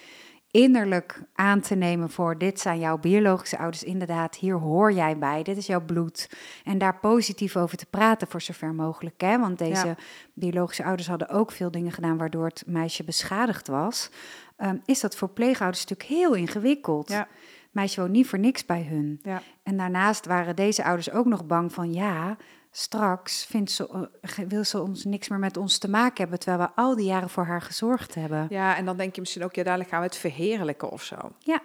[0.50, 5.42] Innerlijk aan te nemen voor dit zijn jouw biologische ouders, inderdaad, hier hoor jij bij,
[5.42, 6.30] dit is jouw bloed.
[6.64, 9.20] En daar positief over te praten voor zover mogelijk.
[9.20, 9.38] Hè?
[9.38, 9.96] Want deze
[10.32, 14.10] biologische ouders hadden ook veel dingen gedaan waardoor het meisje beschadigd was.
[14.58, 17.08] Um, is dat voor pleegouders natuurlijk heel ingewikkeld.
[17.08, 17.28] Ja
[17.72, 19.20] meisje woont niet voor niks bij hun.
[19.62, 22.36] En daarnaast waren deze ouders ook nog bang van ja,
[22.74, 26.62] straks vindt ze, eh, wil ze ons niks meer met ons te maken hebben, terwijl
[26.62, 28.46] we al die jaren voor haar gezorgd hebben.
[28.50, 31.16] Ja, en dan denk je misschien ook, ja, dadelijk gaan we het verheerlijken of zo.
[31.38, 31.62] Ja.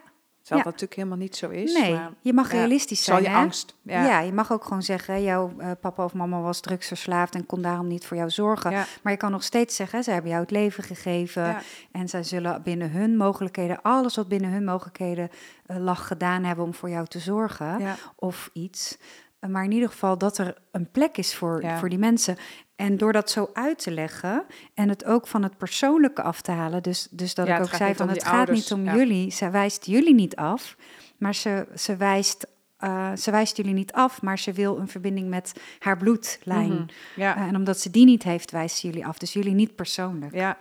[0.47, 1.73] Terwijl dat natuurlijk helemaal niet zo is.
[1.73, 3.23] Nee, maar, je mag realistisch zijn.
[3.23, 3.75] Zal je angst.
[3.81, 4.03] Ja.
[4.05, 4.19] ja.
[4.19, 7.87] je mag ook gewoon zeggen, jouw uh, papa of mama was drugsverslaafd en kon daarom
[7.87, 8.71] niet voor jou zorgen.
[9.01, 11.57] Maar je kan nog steeds zeggen, ze hebben jou het leven gegeven.
[11.91, 15.29] En zij zullen binnen hun mogelijkheden, alles wat binnen hun mogelijkheden
[15.67, 17.95] uh, lag gedaan hebben om voor jou te zorgen.
[18.15, 18.97] Of iets.
[19.39, 22.37] Maar in ieder geval dat er een plek is voor, voor die mensen.
[22.75, 26.51] En door dat zo uit te leggen en het ook van het persoonlijke af te
[26.51, 26.83] halen.
[26.83, 29.31] Dus, dus dat ik ook zei van het gaat niet om jullie.
[29.31, 30.75] Ze wijst jullie niet af,
[31.17, 32.47] maar ze, ze wijst
[32.79, 36.73] uh, ze wijst jullie niet af, maar ze wil een verbinding met haar bloedlijn.
[36.73, 37.37] Mhm, ja.
[37.37, 39.17] Uh, en omdat ze die niet heeft, wijst ze jullie af.
[39.17, 40.33] Dus jullie niet persoonlijk.
[40.33, 40.57] Ja.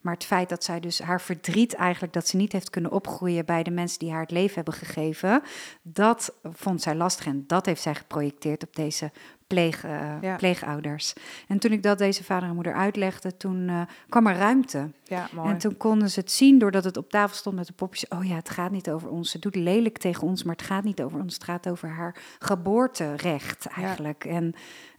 [0.00, 3.44] Maar het feit dat zij dus haar verdriet eigenlijk dat ze niet heeft kunnen opgroeien
[3.44, 5.42] bij de mensen die haar het leven hebben gegeven,
[5.82, 9.10] dat vond zij lastig en dat heeft zij geprojecteerd op deze
[9.50, 11.12] pleeg, uh, pleegouders.
[11.48, 14.90] En toen ik dat deze vader en moeder uitlegde, toen uh, kwam er ruimte.
[15.04, 15.48] Ja, mooi.
[15.48, 18.08] En toen konden ze het zien doordat het op tafel stond met de popjes.
[18.08, 19.30] Oh ja, het gaat niet over ons.
[19.30, 21.34] Ze doet lelijk tegen ons, maar het gaat niet over ons.
[21.34, 24.24] Het gaat over haar geboorterecht eigenlijk.
[24.24, 24.30] Ja.
[24.30, 24.54] En,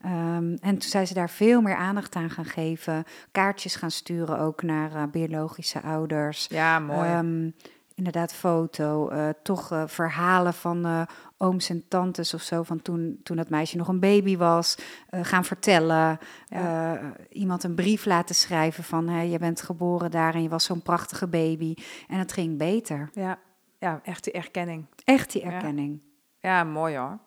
[0.06, 3.04] um, en toen zijn ze daar veel meer aandacht aan gaan geven.
[3.32, 6.48] Kaartjes gaan sturen ook naar uh, biologische ouders.
[6.50, 7.14] Ja, mooi.
[7.14, 7.54] Um,
[7.96, 11.02] inderdaad foto, uh, toch uh, verhalen van uh,
[11.42, 14.78] ooms en tantes of zo, van toen, toen dat meisje nog een baby was,
[15.10, 16.20] gaan vertellen.
[16.48, 17.14] Ja.
[17.30, 20.82] iemand een brief laten schrijven van, hey, je bent geboren daar en je was zo'n
[20.82, 21.76] prachtige baby.
[22.08, 23.10] En het ging beter.
[23.14, 23.40] Ja,
[23.80, 24.86] ja echt die erkenning.
[25.04, 26.00] Echt die erkenning.
[26.40, 26.58] Ja.
[26.58, 27.20] ja, mooi hoor.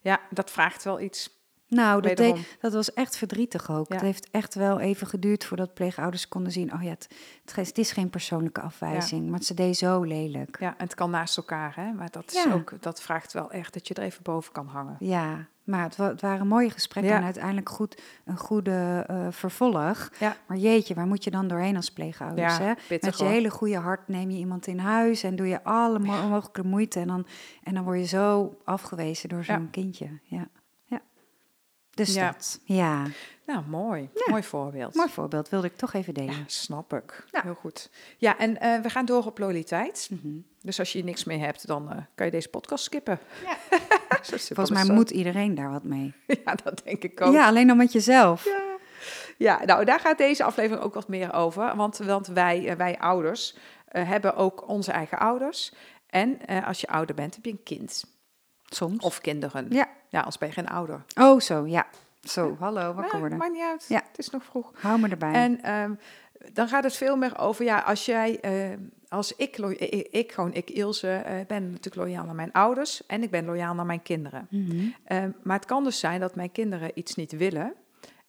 [0.00, 1.41] Ja, dat vraagt wel iets.
[1.74, 3.88] Nou, dat, deed- dat was echt verdrietig ook.
[3.88, 3.94] Ja.
[3.94, 6.72] Het heeft echt wel even geduurd voordat pleegouders konden zien...
[6.74, 7.08] oh ja, het,
[7.44, 10.56] het, is- het is geen persoonlijke afwijzing, maar ze deed zo lelijk.
[10.60, 11.92] Ja, en het kan naast elkaar, hè?
[11.92, 12.52] Maar dat, is Ja.
[12.52, 14.96] ook, dat vraagt wel echt dat je er even boven kan hangen.
[14.98, 20.10] Ja, maar het, het waren mooie gesprekken en uiteindelijk goed, een goede eh, vervolg.
[20.18, 20.36] Ja.
[20.46, 22.58] Maar jeetje, waar moet je dan doorheen als pleegouders?
[22.58, 22.72] Hè?
[22.74, 23.32] pittig, Met je hoor.
[23.32, 27.00] hele goede hart neem je iemand in huis en doe je alle mo- mogelijke moeite.
[27.00, 27.26] En dan,
[27.62, 30.08] en dan word je zo afgewezen door zo'n kindje.
[30.22, 30.48] Ja.
[31.94, 32.30] Dus Ja.
[32.30, 32.60] dat.
[32.64, 33.06] Ja,
[33.46, 34.08] Nou, mooi.
[34.14, 34.24] Ja.
[34.30, 34.94] Mooi voorbeeld.
[34.94, 36.34] mooi voorbeeld wilde ik toch even delen.
[36.34, 37.24] Ja, snap ik.
[37.30, 37.90] Heel goed.
[38.18, 40.08] Ja, en eh, we gaan door op loyaliteit.
[40.10, 40.34] Mhm.
[40.60, 43.18] Dus als je niks meer hebt, dan eh, kan je deze podcast skippen.
[43.44, 43.56] Ja.
[44.54, 46.14] Volgens mij moet iedereen daar wat mee.
[46.44, 47.32] Ja, dat denk ik ook.
[47.32, 48.44] Ja, alleen dan met jezelf.
[48.44, 48.60] Ja.
[49.38, 51.76] Ja, nou daar gaat deze aflevering ook wat meer over.
[51.76, 53.56] Want, want wij, eh, wij ouders
[53.88, 55.72] hebben ook onze eigen ouders.
[56.06, 58.04] En als je ouder bent, heb je een kind.
[58.64, 59.04] Soms.
[59.04, 59.66] Of kinderen.
[59.70, 59.88] Ja.
[60.12, 61.04] Ja, als ben je geen ouder.
[61.20, 61.86] Oh, zo, ja.
[62.20, 63.38] Zo, hallo, wakker worden.
[63.38, 63.84] maakt niet uit.
[63.88, 64.02] Ja.
[64.08, 64.72] Het is nog vroeg.
[64.80, 65.32] Hou me erbij.
[65.32, 65.94] En ehm,
[66.52, 70.52] dan gaat het veel meer over, ja, als jij, ehm, als ik, ik, ik gewoon,
[70.52, 74.02] ik Ilse, eh, ben natuurlijk loyaal naar mijn ouders en ik ben loyaal naar mijn
[74.02, 74.46] kinderen.
[74.50, 74.88] Mhm.
[75.04, 77.74] Ehm, maar het kan dus zijn dat mijn kinderen iets niet willen,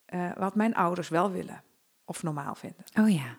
[0.06, 1.64] eh, wat mijn ouders wel willen
[2.06, 2.84] of normaal vinden.
[3.00, 3.38] Oh ja.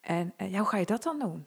[0.00, 1.46] En eh, ja, hoe ga je dat dan doen?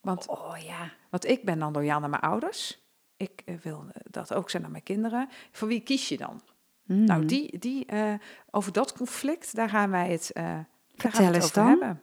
[0.00, 0.90] Want, Oh ja.
[1.10, 2.83] want ik ben dan loyaal naar mijn ouders.
[3.16, 5.28] Ik eh, wil eh, dat ook zijn naar mijn kinderen.
[5.52, 6.40] Voor wie kies je dan?
[6.84, 7.04] Mhm.
[7.04, 8.12] Nou, die, die, eh,
[8.50, 10.52] over dat conflict, daar gaan wij het, eh daar
[10.96, 11.66] gaan we Vertel het eens over dan.
[11.68, 12.00] hebben.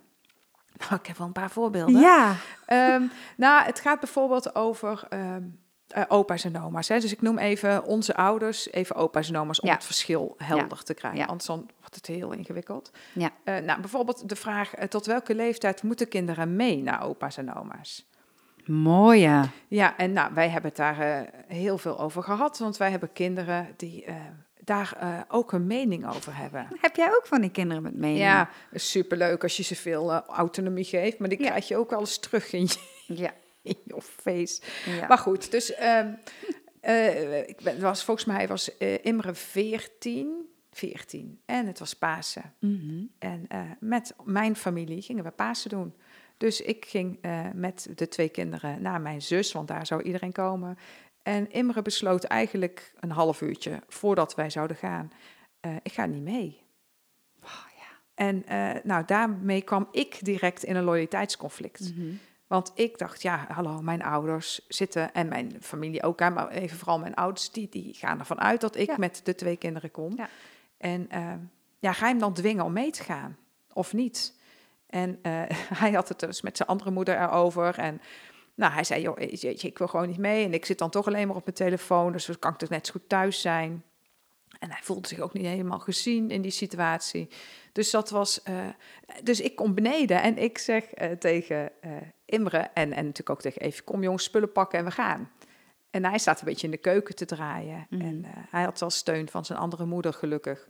[0.90, 2.00] Nou, ik heb wel een paar voorbeelden.
[2.00, 2.36] Ja.
[2.66, 3.04] Ehm,
[3.38, 5.44] nou, het gaat bijvoorbeeld over ehm,
[5.88, 6.88] eh, opa's en oma's.
[6.88, 7.00] Hè?
[7.00, 9.74] Dus ik noem even onze ouders, even opa's en oma's, om Ja.
[9.74, 11.20] het verschil helder te krijgen.
[11.20, 11.26] Ja.
[11.26, 12.92] Anders dan wordt het heel ingewikkeld.
[13.14, 13.32] Ja.
[13.44, 18.10] Nou, bijvoorbeeld de vraag, tot welke leeftijd moeten kinderen mee naar opa's en oma's?
[18.66, 19.50] Mooie.
[19.68, 23.14] Ja, en nou, wij hebben het daar eh, heel veel over gehad, want wij hebben
[23.14, 24.16] kinderen die eh,
[24.64, 26.68] daar eh, ook een mening over hebben.
[26.82, 28.16] Heb jij ook van die kinderen met mee?
[28.18, 31.48] Ja, superleuk als je ze veel autonomie geeft, maar die Ja.
[31.48, 32.78] krijg je ook wel eens terug in je,
[33.24, 33.34] Ja.
[33.62, 34.62] in je face.
[34.86, 35.08] ja.
[35.08, 36.10] Maar goed, dus ehm,
[36.82, 42.54] eh, ik ben, was, volgens mij was Imre 14, 14 en het was Pasen.
[42.60, 43.04] Mhm.
[43.20, 43.48] En
[43.80, 45.94] met mijn familie gingen we Pasen doen.
[46.42, 50.32] Dus ik ging eh, met de twee kinderen naar mijn zus, want daar zou iedereen
[50.32, 50.78] komen.
[51.24, 55.12] En Imre besloot eigenlijk een half uurtje voordat wij zouden gaan,
[55.60, 56.64] eh, ik ga niet mee.
[57.44, 58.00] Oh, ja.
[58.14, 61.96] En eh, nou, daarmee kwam ik direct in een loyaliteitsconflict.
[61.96, 62.14] Mhm.
[62.48, 66.78] Want ik dacht, ja, hallo, mijn ouders zitten en mijn familie ook, hè, maar even
[66.78, 68.96] vooral mijn ouders, die, die gaan ervan uit dat ik Ja.
[68.98, 70.14] met de twee kinderen kom.
[70.16, 70.30] Ja.
[70.78, 71.08] En
[71.80, 73.38] ja, ga je hem dan dwingen om mee te gaan
[73.74, 74.40] of niet?
[74.92, 75.42] En eh,
[75.82, 77.78] hij had het dus met zijn andere moeder erover.
[77.78, 78.02] En
[78.56, 80.46] nou, hij zei, joh, jeetje, ik wil gewoon niet mee.
[80.46, 82.70] En ik zit dan toch alleen maar op mijn telefoon, dus dan kan ik toch
[82.70, 83.84] net zo goed thuis zijn.
[84.60, 87.30] En hij voelde zich ook niet helemaal gezien in die situatie.
[87.72, 88.44] Dus dat was.
[88.44, 88.54] eh,
[89.24, 91.92] dus ik kom beneden en ik zeg eh, tegen eh,
[92.26, 95.32] Imre en, en natuurlijk ook tegen Even: Kom jongens, spullen pakken en we gaan.
[95.92, 97.88] En hij staat een beetje in de keuken te draaien.
[97.90, 98.02] Mhm.
[98.02, 100.68] En eh, hij had wel steun van zijn andere moeder, gelukkig.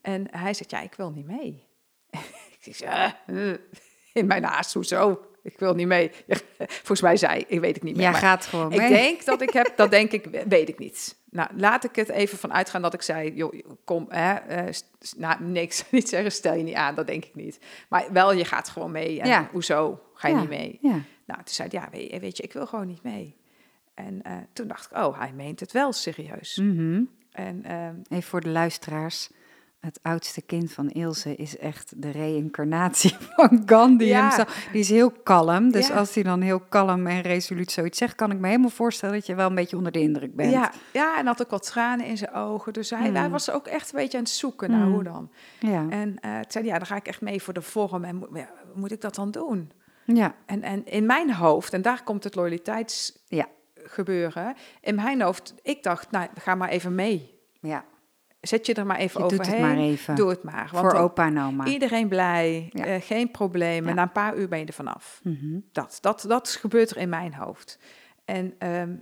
[0.00, 1.66] En hij zegt: Ja, ik wil niet mee.
[2.66, 3.54] ik "Eh, eh."
[4.12, 5.20] In mijn haast, hoezo?
[5.42, 6.10] Ik wil niet mee.
[6.58, 8.10] Volgens mij zei ik, weet ik niet meer.
[8.10, 8.88] Maar- gaat gewoon ik mee.
[8.90, 11.16] denk dat ik heb, dat denk ik, weet ik niet.
[11.30, 15.42] Nou, laat ik het even van uitgaan dat ik zei, joh, kom, hè, st- nou,
[15.42, 17.58] niks, niet zeggen, stel je niet aan, dat denk ik niet.
[17.88, 19.20] Maar wel, je gaat gewoon mee.
[19.20, 19.48] En Ja.
[19.52, 20.40] hoezo ga je Ja.
[20.40, 20.78] niet mee?
[20.82, 20.90] Ja.
[21.26, 23.36] Nou, toen zei hij, ja, weet je, weet je, ik wil gewoon niet mee.
[23.94, 24.22] En
[24.52, 26.56] toen dacht ik, oh, hij meent het wel serieus.
[26.56, 27.02] Mhm.
[27.32, 29.30] En ehm, Even voor de luisteraars.
[29.84, 34.46] Het oudste kind van Ilse is echt de reïncarnatie van Gandhi Ja.
[34.72, 35.70] Die is heel kalm.
[35.72, 35.94] Dus Ja.
[35.94, 39.26] als hij dan heel kalm en resoluut zoiets zegt, kan ik me helemaal voorstellen dat
[39.26, 40.52] je wel een beetje onder de indruk bent.
[40.52, 42.72] ja, ja, en had ook wat tranen in zijn ogen.
[42.72, 44.92] Dus hij, hij was ook echt een beetje aan het zoeken naar Hmm.
[44.92, 45.30] hoe dan.
[45.60, 45.86] Ja.
[45.88, 48.04] En eh toen zei ja, dan ga ik echt mee voor de vorm.
[48.04, 49.70] En moet, ja, hoe moet ik dat dan doen?
[50.04, 50.34] ja.
[50.46, 54.44] En, en in mijn hoofd, en daar komt het loyaliteitsgebeuren.
[54.44, 54.54] Ja.
[54.80, 57.38] In mijn hoofd, ik dacht, nou, ga maar even mee.
[57.60, 57.84] ja.
[58.46, 59.62] Zet je er maar even Je doet overheen.
[59.64, 60.14] het maar even.
[60.14, 60.68] Doe het maar.
[60.72, 61.64] Want voor opa en oma.
[61.64, 62.84] iedereen blij, Ja.
[62.84, 63.88] eh, geen problemen.
[63.88, 63.94] Ja.
[63.94, 65.20] Na een paar uur ben je er vanaf.
[65.22, 65.58] Mhm.
[65.72, 67.78] Dat, dat, dat gebeurt er in mijn hoofd.
[68.24, 68.94] En, ehm,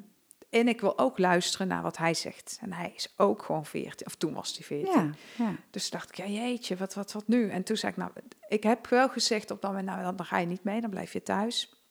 [0.50, 2.58] en ik wil ook luisteren naar wat hij zegt.
[2.60, 5.14] En hij is ook gewoon 14, of toen was hij 14.
[5.38, 5.54] Ja.
[5.70, 7.48] Dus dacht ik, ja jeetje, wat, wat, wat nu?
[7.50, 8.10] En toen zei ik, nou,
[8.48, 11.12] ik heb wel gezegd op dat moment, nou, dan ga je niet mee, dan blijf
[11.12, 11.81] je thuis.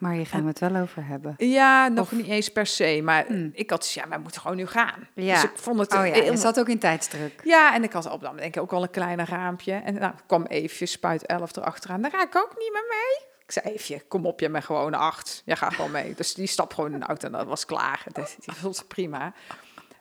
[0.00, 1.34] Maar hier gaan we het wel over hebben.
[1.38, 3.50] Ja, nog Of- niet eens per se, maar Hmm.
[3.54, 5.08] ik had, ja, wij moeten gewoon nu gaan.
[5.14, 5.34] Ja.
[5.34, 7.40] Dus ik vond het Oh ja, heel- je zat ook in tijdsdruk.
[7.44, 9.72] Ja, en ik had op moment denk ik ook wel een kleine raampje.
[9.72, 12.02] En nou, kwam Eefje, spuit 11 erachteraan.
[12.02, 13.28] Daar ga ik ook niet meer mee.
[13.44, 15.42] Ik zei, Eefje, kom op, je bent gewoon acht.
[15.44, 16.14] Je gaat gewoon mee.
[16.14, 18.02] Dus die stap gewoon in de auto en dat was klaar.
[18.12, 19.32] Dat, die vond ze prima.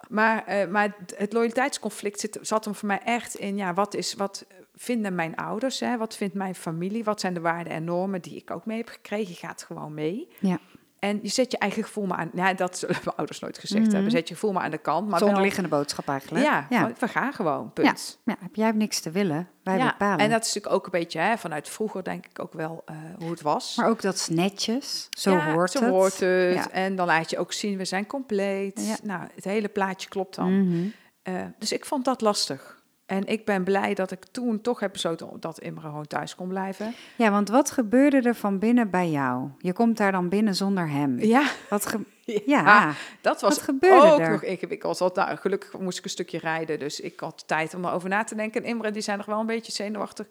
[0.10, 4.14] Maar, eh, maar het loyaliteitsconflict zit, zat hem voor mij echt in, ja, wat, is,
[4.14, 4.46] wat
[4.82, 5.80] vinden mijn ouders?
[5.80, 5.98] Hè?
[5.98, 7.04] Wat vindt mijn familie?
[7.04, 9.30] Wat zijn de waarden en normen die ik ook mee heb gekregen?
[9.30, 10.28] Je gaat gewoon mee.
[10.40, 10.60] Ja.
[11.00, 12.30] En je zet je eigen gevoel maar aan.
[12.34, 13.94] Ja, dat zullen mijn ouders nooit gezegd Mhm.
[13.94, 14.12] hebben.
[14.12, 15.10] Zet je gevoel maar aan de kant.
[15.10, 16.46] Maar Zonder liggende boodschap eigenlijk.
[16.46, 17.74] Ja, we gaan gewoon.
[17.74, 18.20] Punt.
[18.26, 19.48] Ja, heb jij hebt niks te willen.
[19.64, 20.18] Wij Ja, bepalen.
[20.20, 22.96] En dat is natuurlijk ook een beetje hè, vanuit vroeger, denk ik ook wel eh,
[23.18, 23.76] hoe het was.
[23.76, 25.08] Maar ook dat is netjes.
[25.10, 25.90] Zo hoort zo het.
[25.90, 26.70] hoort het.
[26.70, 29.00] En dan laat je ook zien, we zijn compleet.
[29.04, 30.62] Nou, het hele plaatje klopt dan.
[30.68, 30.88] Mhm.
[31.22, 32.79] Eh, dus ik vond dat lastig.
[33.10, 36.48] En ik ben blij dat ik toen toch heb besloten dat Imre gewoon thuis kon
[36.48, 36.94] blijven.
[37.16, 39.50] Ja, want wat gebeurde er van binnen bij jou?
[39.58, 41.20] Je komt daar dan binnen zonder hem.
[41.20, 42.42] Ja, Wat ge- ja.
[42.46, 42.94] ja.
[43.22, 44.32] dat was Wat gebeurde ook er?
[44.32, 44.98] nog ingewikkeld.
[44.98, 48.24] Want nou, gelukkig moest ik een stukje rijden, dus ik had tijd om erover na
[48.24, 48.64] te denken.
[48.64, 50.28] En Imre, die zijn nog wel een beetje zenuwachtig.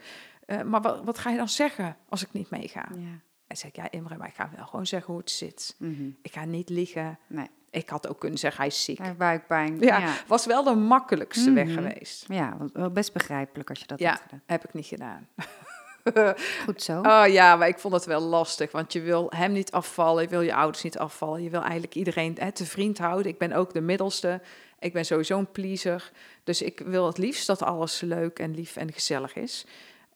[0.46, 2.88] Eh, maar wat, wat ga je dan zeggen als ik niet meega?
[2.98, 3.20] ja.
[3.46, 5.74] En zei ik, ja Imre, maar ik ga wel gewoon zeggen hoe het zit.
[5.78, 6.08] Mhm.
[6.22, 7.18] Ik ga niet liegen.
[7.26, 8.98] Nee, Ik had ook kunnen zeggen, hij is ziek.
[8.98, 9.78] hij heeft buikpijn.
[9.80, 10.14] Ja, ja.
[10.26, 11.74] was wel de makkelijkste weg Mhm.
[11.74, 12.24] geweest.
[12.28, 14.08] Ja, wel- best begrijpelijk als je dat Ja.
[14.10, 14.42] hebt gedaan.
[14.46, 15.26] Heb ik niet gedaan.
[16.64, 17.00] Goed zo.
[17.00, 20.28] Oh ja, maar ik vond het wel lastig, want je wil hem niet afvallen, je
[20.28, 23.32] wil je ouders niet afvallen, je wil eigenlijk iedereen hè, te vriend houden.
[23.32, 24.40] Ik ben ook de middelste,
[24.78, 26.10] ik ben sowieso een pleaser,
[26.44, 29.66] dus ik wil het liefst dat alles leuk en lief en gezellig is.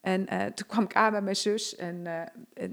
[0.03, 2.71] En eh, toen kwam ik aan bij mijn zus en eh,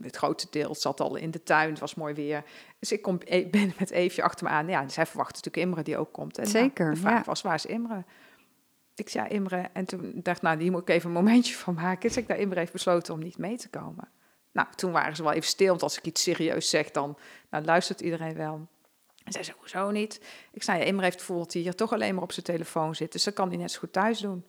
[0.00, 2.44] het, grote deel zat al in de tuin, het was mooi weer.
[2.78, 4.68] Dus ik kom, e- ben met Eefje achter me aan.
[4.68, 6.38] Ja, en zij verwacht natuurlijk Imre die ook komt.
[6.38, 7.24] En, nou, Zeker, de vraag ja.
[7.24, 8.04] was, waar is Imre?
[8.94, 9.68] Ik zei ja, Imre.
[9.72, 12.08] En toen dacht ik, nou, hier moet ik even een momentje van maken.
[12.08, 14.08] Dus ik, nou, Imre heeft besloten om niet mee te komen.
[14.52, 17.18] Nou, toen waren ze wel even stil, want als ik iets serieus zeg, dan
[17.50, 18.68] nou, luistert iedereen wel.
[19.24, 20.20] En zij zei, hoezo niet?
[20.52, 23.12] Ik zei, ja, Imre heeft hij hier toch alleen maar op zijn telefoon zit.
[23.12, 24.44] Dus dat kan hij net zo goed thuis doen.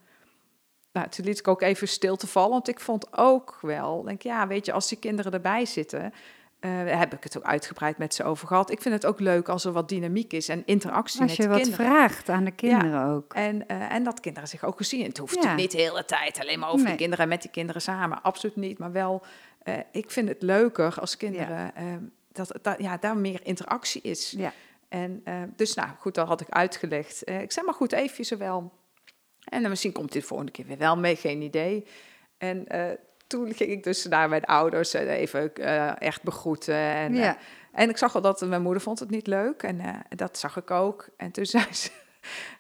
[0.94, 4.22] Nou, toen liet ik ook even stil te vallen, want ik vond ook wel, denk
[4.22, 6.14] ja, weet je, als die kinderen erbij zitten,
[6.60, 8.72] eh, heb ik het ook uitgebreid met ze over gehad.
[8.72, 11.44] Ik vind het ook leuk als er wat dynamiek is en interactie als met je
[11.44, 11.86] de wat kinderen.
[11.86, 13.34] vraagt aan de kinderen ook.
[13.34, 15.04] En, eh, en dat kinderen zich ook gezien.
[15.06, 15.56] Het hoeft Ja.
[15.56, 16.92] niet de hele tijd alleen maar over Nee.
[16.92, 18.22] de kinderen en met die kinderen samen.
[18.22, 18.78] Absoluut niet.
[18.78, 19.22] Maar wel,
[19.64, 21.84] eh, ik vind het leuker als kinderen eh,
[22.32, 24.34] dat, dat ja, daar meer interactie is.
[24.38, 24.54] Ja.
[24.90, 25.24] En
[25.56, 27.30] dus nou goed, dat had ik uitgelegd.
[27.30, 28.72] Ik zei maar goed, even zowel.
[29.44, 31.86] En dan misschien komt dit de volgende keer weer wel mee, geen idee.
[32.38, 32.98] En eh,
[33.28, 36.76] toen ging ik dus naar mijn ouders en even eh, echt begroeten.
[36.76, 37.38] En, eh, Ja.
[37.72, 39.64] en ik zag al dat mijn moeder vond het niet leuk.
[39.64, 41.10] En eh, dat zag ik ook.
[41.18, 41.90] En toen zei ze...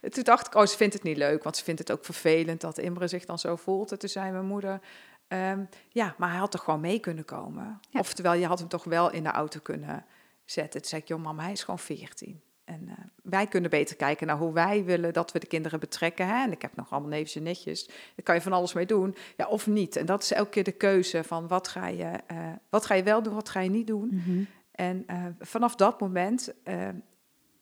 [0.09, 2.61] Toen dacht ik, oh, ze vindt het niet leuk, want ze vindt het ook vervelend
[2.61, 3.91] dat Imre zich dan zo voelt.
[3.91, 4.79] En toen zei mijn moeder,
[5.27, 7.79] ehm, ja, maar hij had toch gewoon mee kunnen komen?
[7.89, 7.99] Ja.
[7.99, 10.05] Oftewel, je had hem toch wel in de auto kunnen
[10.45, 10.79] zetten.
[10.81, 12.41] Toen zei ik, joh mama, hij is gewoon 14.
[12.69, 16.27] En eh, wij kunnen beter kijken naar hoe wij willen dat we de kinderen betrekken.
[16.27, 16.43] Hè?
[16.43, 17.85] En ik heb nog allemaal neefjes en netjes.
[17.87, 19.95] Daar kan je van alles mee doen, ja, of niet.
[19.95, 22.37] En dat is elke keer de keuze van wat ga je, eh,
[22.69, 24.09] wat ga je wel doen, wat ga je niet doen.
[24.11, 24.43] Mhm.
[24.71, 26.53] En eh, vanaf dat moment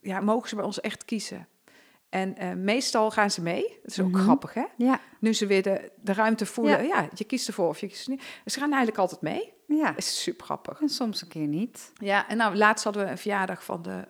[0.00, 1.48] ja, mogen ze bij ons echt kiezen.
[2.08, 3.62] En meestal gaan ze mee.
[3.82, 4.22] Dat is ook Mhm.
[4.22, 4.64] grappig, hè?
[4.76, 6.82] Ja, Nu ze weer de, de ruimte voelen.
[6.86, 7.00] Ja.
[7.00, 7.08] Ja.
[7.14, 8.22] je kiest ervoor of je kiest niet.
[8.44, 9.52] Ze gaan eigenlijk altijd mee.
[9.66, 9.86] ja.
[9.86, 10.80] Dat is super grappig.
[10.80, 11.92] En soms een keer niet.
[11.94, 14.04] Ja, en nou, laatst hadden we een verjaardag van, de,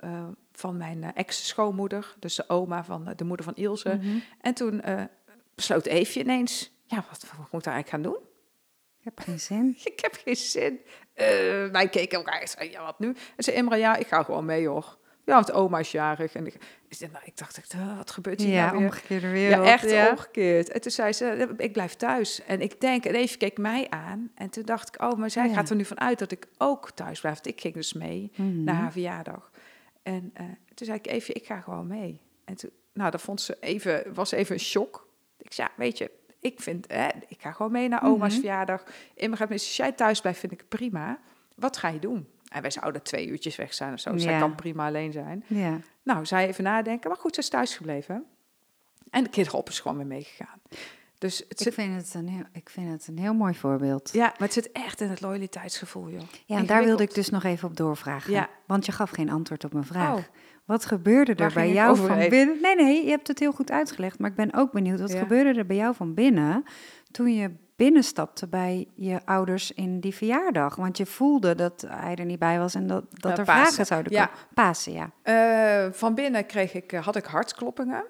[0.58, 2.14] van mijn eh, ex-schoonmoeder.
[2.18, 3.98] Dus de oma van eh, de moeder van Ilse.
[4.02, 4.18] Mhm.
[4.40, 5.02] En toen eh,
[5.54, 6.76] besloot Eefje ineens...
[6.86, 8.18] Ja, wat, wat moet ik eigenlijk gaan doen?
[8.98, 9.76] Ik heb geen zin.
[9.84, 10.80] Ik heb geen zin.
[11.72, 13.08] Wij keken elkaar en ja, wat nu?
[13.08, 14.98] En zei Imra, ja, ik ga gewoon mee, hoor.
[15.24, 16.34] Ja, want oma is jarig.
[16.34, 16.54] En ik,
[16.98, 18.86] nou, ik dacht, echt, wat gebeurt hier Ja, nou weer?
[18.86, 19.66] omgekeerde wereld.
[19.66, 20.10] Ja, echt ja.
[20.10, 20.68] omgekeerd.
[20.68, 22.44] En toen zei ze, ik blijf thuis.
[22.44, 24.30] En ik denk, en even keek mij aan.
[24.34, 25.54] En toen dacht ik, oh, maar zij Ja.
[25.54, 27.34] gaat er nu van uit dat ik ook thuis blijf.
[27.34, 28.64] Want ik ging dus mee Mhm.
[28.64, 29.50] naar haar verjaardag.
[30.02, 32.20] En eh, toen zei ik even, ik ga gewoon mee.
[32.44, 35.08] En toen, nou, dat vond ze even, was even een shock.
[35.38, 38.40] Ik zei, ja, weet je, ik vind, hè, ik ga gewoon mee naar oma's Mhm.
[38.40, 38.84] verjaardag.
[39.14, 41.18] Immer gaat als jij thuis blijft, vind ik prima.
[41.54, 42.28] Wat ga je doen?
[42.48, 44.16] En wij zouden twee uurtjes weg zijn of zo.
[44.16, 44.38] Zij Ja.
[44.38, 45.44] kan prima alleen zijn.
[45.46, 45.80] Ja.
[46.02, 47.08] Nou, zij even nadenken.
[47.10, 48.24] Maar goed, ze is thuis gebleven.
[49.10, 50.60] En de kinderhop is gewoon weer meegegaan.
[51.18, 54.10] Dus het Ik vind, het een heel, ik vind het een heel mooi voorbeeld.
[54.12, 56.20] ja, maar het zit echt in het loyaliteitsgevoel, joh.
[56.46, 58.32] Ja, en daar wilde ik dus nog even op doorvragen.
[58.32, 58.48] Ja.
[58.66, 60.16] Want je gaf geen antwoord op mijn vraag.
[60.16, 60.22] Oh.
[60.64, 62.58] Wat gebeurde Waar er bij jou van binnen?
[62.62, 64.18] Nee, nee, je hebt het heel goed uitgelegd.
[64.18, 65.18] Maar ik ben ook benieuwd, wat Ja.
[65.18, 66.64] gebeurde er bij jou van binnen
[67.10, 70.76] toen je binnenstapte bij je ouders in die verjaardag?
[70.76, 73.62] Want je voelde dat hij er niet bij was en dat, dat Eh, er Pasen.
[73.64, 74.24] vragen zouden Ja.
[74.26, 74.40] komen.
[74.54, 75.10] Pasen, ja.
[75.22, 78.04] Eh, van binnen kreeg ik, eh, had ik hartkloppingen.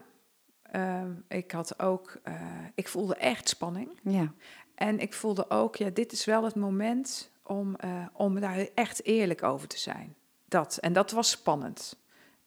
[0.70, 2.35] Ehm, ik had ook, eh,
[2.74, 3.88] ik voelde echt spanning.
[4.02, 4.33] Ja,
[4.74, 9.04] En ik voelde ook, ja, dit is wel het moment om, eh, om daar echt
[9.04, 10.14] eerlijk over te zijn.
[10.44, 11.96] Dat, en dat was spannend.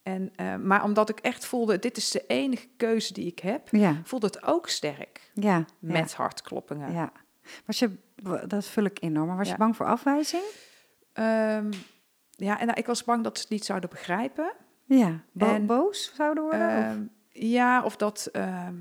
[0.03, 3.67] En, eh, maar omdat ik echt voelde, dit is de enige keuze die ik heb,
[3.71, 5.65] ja, voelde het ook sterk ja.
[5.79, 6.91] met hartkloppingen.
[6.91, 7.11] ja.
[7.65, 7.91] Was je,
[8.47, 10.43] dat vul ik in hoor, maar was je bang voor afwijzing?
[11.13, 11.71] Ehm,
[12.35, 14.53] ja, en nou, ik was bang dat ze het niet zouden begrijpen.
[14.85, 16.67] Ja, bo- En, boos zouden worden?
[16.67, 18.29] of- Ehm, ja, of dat.
[18.31, 18.75] ehm,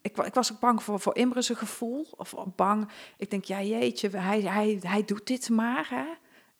[0.00, 2.06] ik, ik was ook bang voor, voor Imre zijn gevoel.
[2.16, 2.88] Of bang.
[3.16, 5.86] Ik denk, ja, jeetje, hij, hij, hij doet dit maar.
[5.90, 6.04] Hè?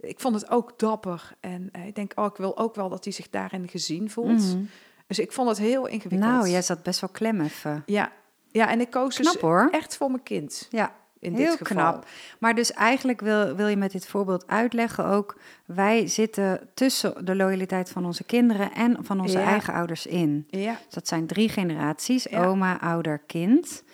[0.08, 1.36] Ik vond het ook dapper.
[1.40, 4.54] En eh, ik denk, oh, ik wil ook wel dat hij zich daarin gezien voelt.
[4.54, 4.64] Mhm.
[5.06, 6.30] Dus ik vond het heel ingewikkeld.
[6.30, 7.82] Nou, jij zat best wel klem even.
[7.86, 8.12] Ja,
[8.50, 9.68] ja en ik koos Knap dus hoor.
[9.70, 10.66] echt voor mijn kind.
[10.70, 10.94] Ja,
[11.24, 11.90] In heel dit geval.
[11.90, 12.06] knap.
[12.38, 15.36] Maar dus eigenlijk wil, wil je met dit voorbeeld uitleggen ook...
[15.66, 19.44] wij zitten tussen de loyaliteit van onze kinderen en van onze Ja.
[19.44, 20.46] eigen ouders in.
[20.50, 22.44] Ja, Dus dat zijn drie generaties, Ja.
[22.46, 23.84] oma, ouder, kind...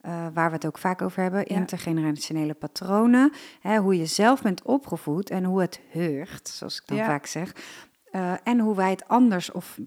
[0.00, 1.56] eh, waar we het ook vaak over hebben, Ja.
[1.56, 3.32] intergenerationele patronen.
[3.60, 7.04] Hè, hoe je zelf bent opgevoed en hoe het heurt, zoals ik dan Ja.
[7.04, 7.52] vaak zeg.
[8.10, 9.78] Eh, en hoe wij het anders of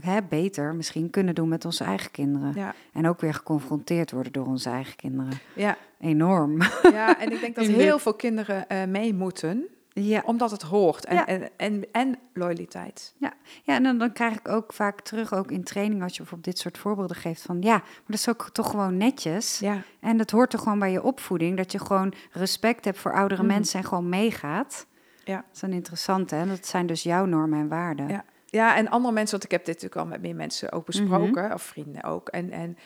[0.00, 2.52] hè, beter misschien kunnen doen met onze eigen kinderen.
[2.54, 5.38] ja, En ook weer geconfronteerd worden door onze eigen kinderen.
[5.54, 6.60] ja, Enorm.
[6.82, 7.18] ja.
[7.20, 9.64] En ik denk dat heel veel kinderen eh, mee moeten.
[9.92, 10.22] ja.
[10.24, 11.04] Omdat het hoort.
[11.04, 11.26] En, Ja.
[11.26, 13.14] en, en, en loyaliteit.
[13.16, 13.32] Ja,
[13.62, 16.54] ja en dan, dan krijg ik ook vaak terug, ook in training, als je bijvoorbeeld
[16.54, 19.58] dit soort voorbeelden geeft, van ja, maar dat is ook toch gewoon netjes.
[19.58, 23.12] Ja, En dat hoort toch gewoon bij je opvoeding, dat je gewoon respect hebt voor
[23.14, 23.48] oudere Mm.
[23.48, 24.86] mensen en gewoon meegaat.
[25.24, 25.36] Ja.
[25.36, 26.46] Dat is een interessante, hè?
[26.46, 28.08] Dat zijn dus jouw normen en waarden.
[28.08, 28.24] Ja.
[28.52, 31.44] Ja, en andere mensen, want ik heb dit natuurlijk al met meer mensen ook besproken,
[31.44, 31.52] Mhm.
[31.52, 32.28] of vrienden ook.
[32.28, 32.78] En, en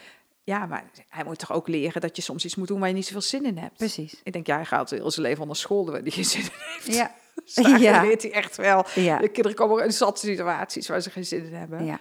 [0.44, 2.94] ja, maar hij moet toch ook leren dat je soms iets moet doen waar je
[2.94, 3.76] niet zoveel zin in hebt.
[3.76, 4.20] Precies.
[4.24, 6.48] Ik denk, ja, hij gaat heel zijn leven onder school waar hij geen zin in
[6.52, 6.94] heeft.
[6.94, 7.14] Ja.
[7.54, 8.02] Dus Ja.
[8.02, 8.84] leert hij echt wel.
[8.94, 9.18] Ja.
[9.18, 11.84] De kinderen komen in zat situaties waar ze geen zin in hebben.
[11.84, 11.98] Ja.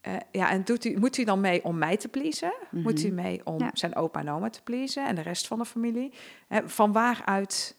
[0.00, 2.52] Eh, ja, en doet hij, moet hij dan mee om mij te pleasen?
[2.70, 3.02] Moet Mhm.
[3.02, 3.70] hij mee om Ja.
[3.72, 6.12] zijn opa en oma te pleasen en de rest van de familie?
[6.48, 7.76] Hè, van waaruit.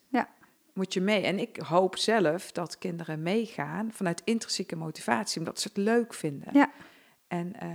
[0.73, 1.21] Moet je mee?
[1.21, 6.49] En ik hoop zelf dat kinderen meegaan vanuit intrinsieke motivatie, omdat ze het leuk vinden.
[6.53, 6.71] Ja.
[7.27, 7.69] En eh,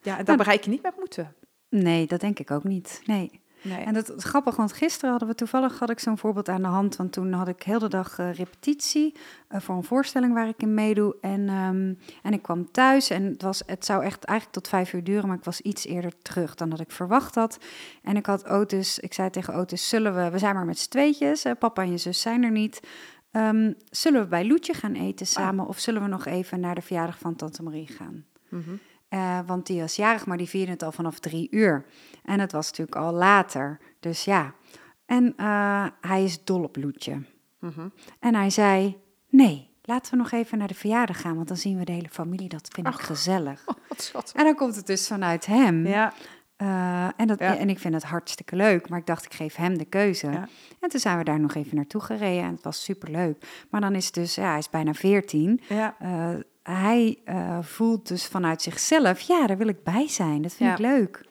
[0.00, 1.34] ja, en dat Nou, bereik je niet met moeten.
[1.68, 3.02] Nee, dat denk ik ook niet.
[3.04, 3.40] Nee.
[3.62, 3.84] Nee.
[3.84, 6.68] En dat is grappig, want gisteren hadden we toevallig had ik zo'n voorbeeld aan de
[6.68, 6.96] hand.
[6.96, 9.14] Want toen had ik heel de dag eh, repetitie
[9.48, 11.16] eh, voor een voorstelling waar ik in meedoe.
[11.20, 14.92] En, ehm, en ik kwam thuis en het, was, het zou echt eigenlijk tot vijf
[14.92, 17.58] uur duren, maar ik was iets eerder terug dan dat ik verwacht had.
[18.02, 20.90] En ik had Otis, ik zei tegen Otis, zullen we, we zijn maar met z'n
[20.90, 22.80] tweetjes, hè, papa en je zus zijn er niet.
[23.30, 26.82] Ehm, zullen we bij Loetje gaan eten samen of zullen we nog even naar de
[26.82, 28.24] verjaardag van tante Marie gaan?
[28.48, 28.70] Mhm.
[29.08, 31.84] Eh, want die was jarig, maar die vierde het al vanaf drie uur.
[32.22, 33.78] En het was natuurlijk al later.
[34.00, 34.54] Dus ja.
[35.06, 37.22] En eh, hij is dol op Loetje.
[37.58, 37.88] Mhm.
[38.20, 38.96] En hij zei:
[39.28, 42.08] Nee, laten we nog even naar de verjaardag gaan, want dan zien we de hele
[42.08, 42.48] familie.
[42.48, 43.64] Dat vind ik gezellig.
[44.12, 44.22] Oh.
[44.34, 45.86] En dan komt het dus vanuit hem.
[45.86, 46.12] Ja,
[46.56, 47.56] Eh, en, dat, Ja.
[47.56, 50.30] en ik vind het hartstikke leuk, maar ik dacht, ik geef hem de keuze.
[50.30, 50.48] Ja.
[50.80, 53.64] En toen zijn we daar nog even naartoe gereden en het was superleuk.
[53.70, 55.60] Maar dan is het dus, ja, hij is bijna veertien.
[55.68, 56.28] ja, Eh,
[56.62, 57.18] hij
[57.60, 60.42] voelt dus vanuit zichzelf, ja, daar wil ik bij zijn.
[60.42, 61.24] Dat vind ik leuk.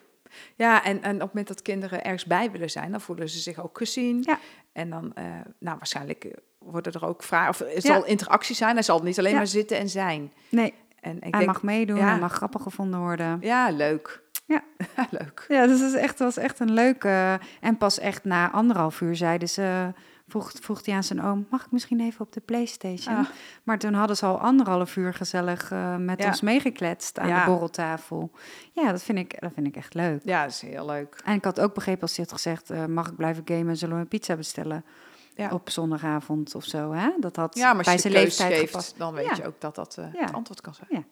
[0.56, 3.38] Ja en, en op het moment dat kinderen ergens bij willen zijn, dan voelen ze
[3.38, 4.22] zich ook gezien.
[4.26, 4.38] Ja.
[4.72, 5.24] En dan, eh,
[5.58, 7.80] nou, waarschijnlijk eh, worden er ook vragen, of er Ja.
[7.80, 8.74] zal interactie zijn.
[8.74, 9.36] Hij zal niet alleen Ja.
[9.36, 10.32] maar zitten en zijn.
[10.48, 13.38] Nee, En ik hij denk, mag meedoen, hij mag grappig gevonden worden.
[13.40, 14.20] ja, leuk.
[14.46, 14.62] Ja.
[15.20, 15.44] leuk.
[15.48, 17.40] Ja, dus het is echt, was echt een leuke...
[17.60, 19.92] En pas echt na anderhalf uur zeiden ze...
[20.32, 23.16] Vroeg, vroeg hij aan zijn oom, mag ik misschien even op de Playstation?
[23.16, 23.26] Ah.
[23.62, 26.26] Maar toen hadden ze al anderhalf uur gezellig eh, met Ja.
[26.26, 27.44] ons meegekletst aan Ja.
[27.44, 28.30] de borreltafel.
[28.72, 30.20] Ja, dat vind, ik, dat vind ik echt leuk.
[30.24, 31.20] Ja, dat is heel leuk.
[31.24, 32.70] En ik had ook begrepen als hij had gezegd...
[32.70, 34.84] eh, mag ik blijven gamen, zullen we een pizza bestellen?
[35.36, 35.50] Ja.
[35.50, 37.10] Op zondagavond of zo, hè?
[37.20, 38.98] Dat had Ja, maar als bij zijn leeftijd geeft, gepast.
[38.98, 40.88] dan weet je ook dat dat eh, het antwoord kan zijn.
[40.90, 41.02] Ja.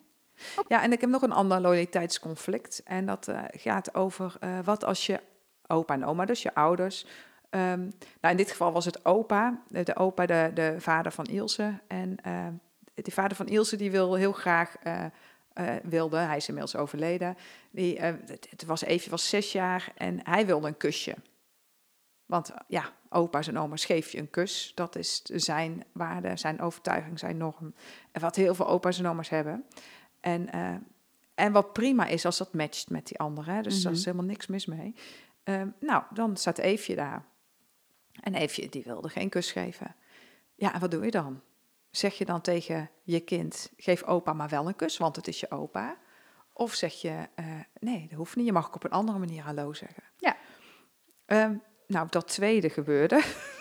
[0.69, 2.83] Ja, en ik heb nog een ander loyaliteitsconflict.
[2.85, 5.21] En dat gaat over wat als je
[5.67, 7.07] opa en oma, dus je ouders...
[7.51, 7.81] ehm,
[8.21, 11.79] nou, in dit geval was het opa, de, de opa, de, de vader van Ilse.
[11.87, 12.47] En eh,
[12.95, 14.77] die vader van Ilse, die wil heel graag...
[14.83, 15.05] eh,
[15.51, 17.37] eh, wilde, hij is inmiddels overleden.
[17.71, 21.15] Die, eh, het, het was even was zes jaar en hij wilde een kusje.
[22.27, 24.73] Want eh, ja, opa's en oma's geef je een kus.
[24.75, 27.75] Dat is zijn waarde, zijn overtuiging, zijn norm.
[28.13, 29.65] En wat heel veel opa's en oma's hebben.
[30.21, 30.75] En, eh,
[31.35, 33.51] en wat prima is als dat matcht met die andere.
[33.51, 33.63] Hè?
[33.63, 34.09] Dus daar is Mhm.
[34.09, 34.95] helemaal niks mis mee.
[35.45, 37.25] Ehm, nou, dan staat Eefje daar.
[38.21, 39.97] En Eefje, die wilde geen kus geven.
[40.55, 41.41] Ja, en wat doe je dan?
[41.91, 45.41] Zeg je dan tegen je kind, geef opa maar wel een kus, want het is
[45.41, 45.99] je opa.
[46.53, 47.47] Of zeg je, eh,
[47.81, 48.47] nee, dat hoeft niet.
[48.47, 50.03] Je mag ook op een andere manier hallo zeggen.
[50.17, 50.37] Ja.
[51.27, 51.55] Ehm,
[51.87, 53.23] nou, dat tweede gebeurde.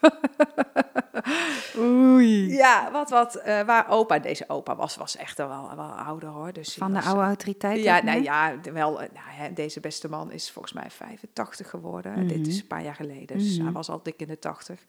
[1.78, 2.52] Oei.
[2.52, 6.52] Ja, wat, wat, eh, waar opa, deze opa was, was echt wel, wel ouder hoor.
[6.52, 7.82] Dus Van de oude autoriteit?
[7.82, 8.22] Ja, nou meer?
[8.22, 12.28] ja, de- wel, eh, nou, hè, deze beste man is volgens mij 85 geworden.
[12.28, 12.60] Dit is Mhm.
[12.62, 13.64] een paar jaar geleden, dus Mhm.
[13.64, 14.84] hij was al dik in de 80.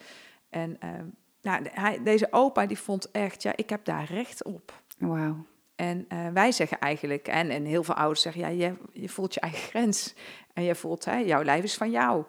[0.50, 1.06] En ehm,
[1.42, 4.74] nou, hij, deze opa die vond echt, ja, ik heb daar recht op.
[4.98, 5.46] Wauw.
[5.76, 9.34] En eh, wij zeggen eigenlijk, en, en heel veel ouders zeggen, ja, je, je voelt
[9.34, 10.14] je eigen grens.
[10.54, 12.24] En je voelt, hè, jouw lijf is van jou.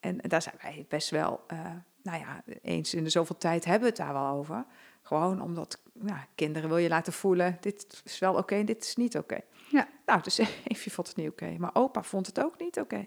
[0.00, 1.58] En daar zijn wij best wel, eh,
[2.06, 4.64] nou ja, eens in de zoveel tijd hebben we het daar wel over.
[5.02, 9.16] Gewoon omdat nou, kinderen wil je laten voelen, dit is wel oké, dit is niet
[9.16, 9.40] oké.
[9.70, 9.88] Ja.
[10.06, 13.06] Nou, dus Eefje vond het niet oké, maar opa vond het ook niet oké.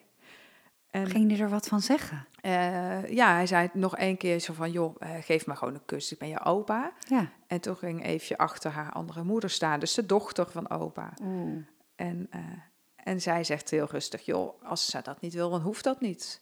[0.89, 2.27] En, Ging hij er wat van zeggen?
[2.41, 5.85] Uh, ja, hij zei nog één keer zo van, joh, uh, geef me gewoon een
[5.85, 6.93] kus, ik ben je opa.
[7.07, 7.31] Ja.
[7.47, 11.13] En toen ging Eefje achter haar andere moeder staan, dus de dochter van opa.
[11.95, 12.41] En, uh,
[12.95, 16.41] en zij zegt heel rustig, joh, als ze dat niet wil, dan hoeft dat niet.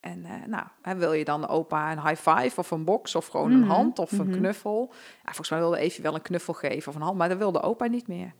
[0.00, 3.64] En nou, wil je dan opa een high five of een box of gewoon een
[3.64, 4.88] hand of een knuffel?
[4.92, 7.62] Ja, volgens mij wilde Eefje wel een knuffel geven of een hand, maar dat wilde
[7.62, 8.32] opa niet meer.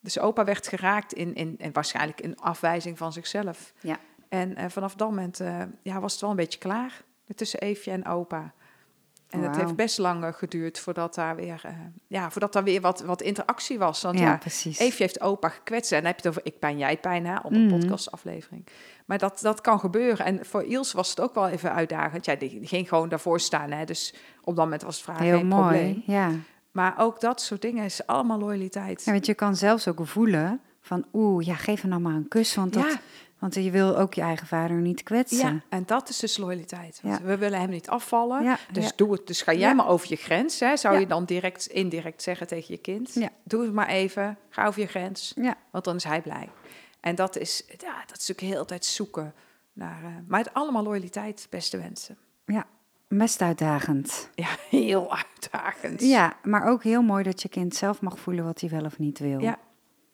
[0.00, 3.72] Dus opa werd geraakt in, in, en waarschijnlijk in afwijzing van zichzelf.
[3.80, 3.98] Ja.
[4.28, 7.02] En uh, vanaf dat moment uh, ja, was het wel een beetje klaar
[7.34, 8.54] tussen Eefje en opa.
[9.30, 11.72] En het heeft best lang geduurd voordat daar weer, uh,
[12.06, 14.02] ja, voordat daar weer wat, wat interactie was.
[14.02, 14.78] Want ja, ja, precies.
[14.78, 15.92] Eefje heeft opa gekwetst.
[15.92, 17.78] En dan heb je het over ik pijn, jij pijn, hè, op een Mhm.
[17.78, 18.66] podcastaflevering.
[19.06, 20.26] Maar dat, dat kan gebeuren.
[20.26, 22.24] En voor Iels was het ook wel even uitdagend.
[22.24, 23.70] Ja, die, ging gewoon daarvoor staan.
[23.70, 26.02] Hè, dus op dat moment was het vragen Heel geen mooi, probleem.
[26.06, 26.30] ja.
[26.70, 29.04] Maar ook dat soort dingen is allemaal loyaliteit.
[29.04, 29.12] ja.
[29.12, 30.60] Want je kan zelfs ook voelen
[30.90, 33.00] van, oeh, ja, geef hem nou maar een kus, want, dat, Ja.
[33.38, 35.52] want je wil ook je eigen vader niet kwetsen.
[35.54, 37.00] Ja, en dat is dus loyaliteit.
[37.02, 37.24] Want Ja.
[37.24, 38.42] We willen hem niet afvallen.
[38.42, 39.26] Ja, Dus doe het.
[39.26, 40.60] Dus ga jij maar over je grens.
[40.60, 40.76] Hè?
[40.76, 43.14] Zou je dan direct, indirect zeggen tegen je kind?
[43.14, 43.28] Ja.
[43.44, 44.38] Doe het maar even.
[44.48, 45.32] Ga over je grens.
[45.36, 45.54] Ja.
[45.70, 46.48] Want dan is hij blij.
[47.00, 49.34] En dat is, ja, dat is natuurlijk heel tijd zoeken
[49.72, 50.04] naar.
[50.04, 52.16] eh, maar het allemaal loyaliteit, beste wensen.
[52.44, 52.66] ja,
[53.08, 54.30] best uitdagend.
[54.34, 54.48] Ja,
[54.80, 56.00] heel uitdagend.
[56.00, 58.98] Ja, maar ook heel mooi dat je kind zelf mag voelen wat hij wel of
[58.98, 59.40] niet wil.
[59.40, 59.58] Ja.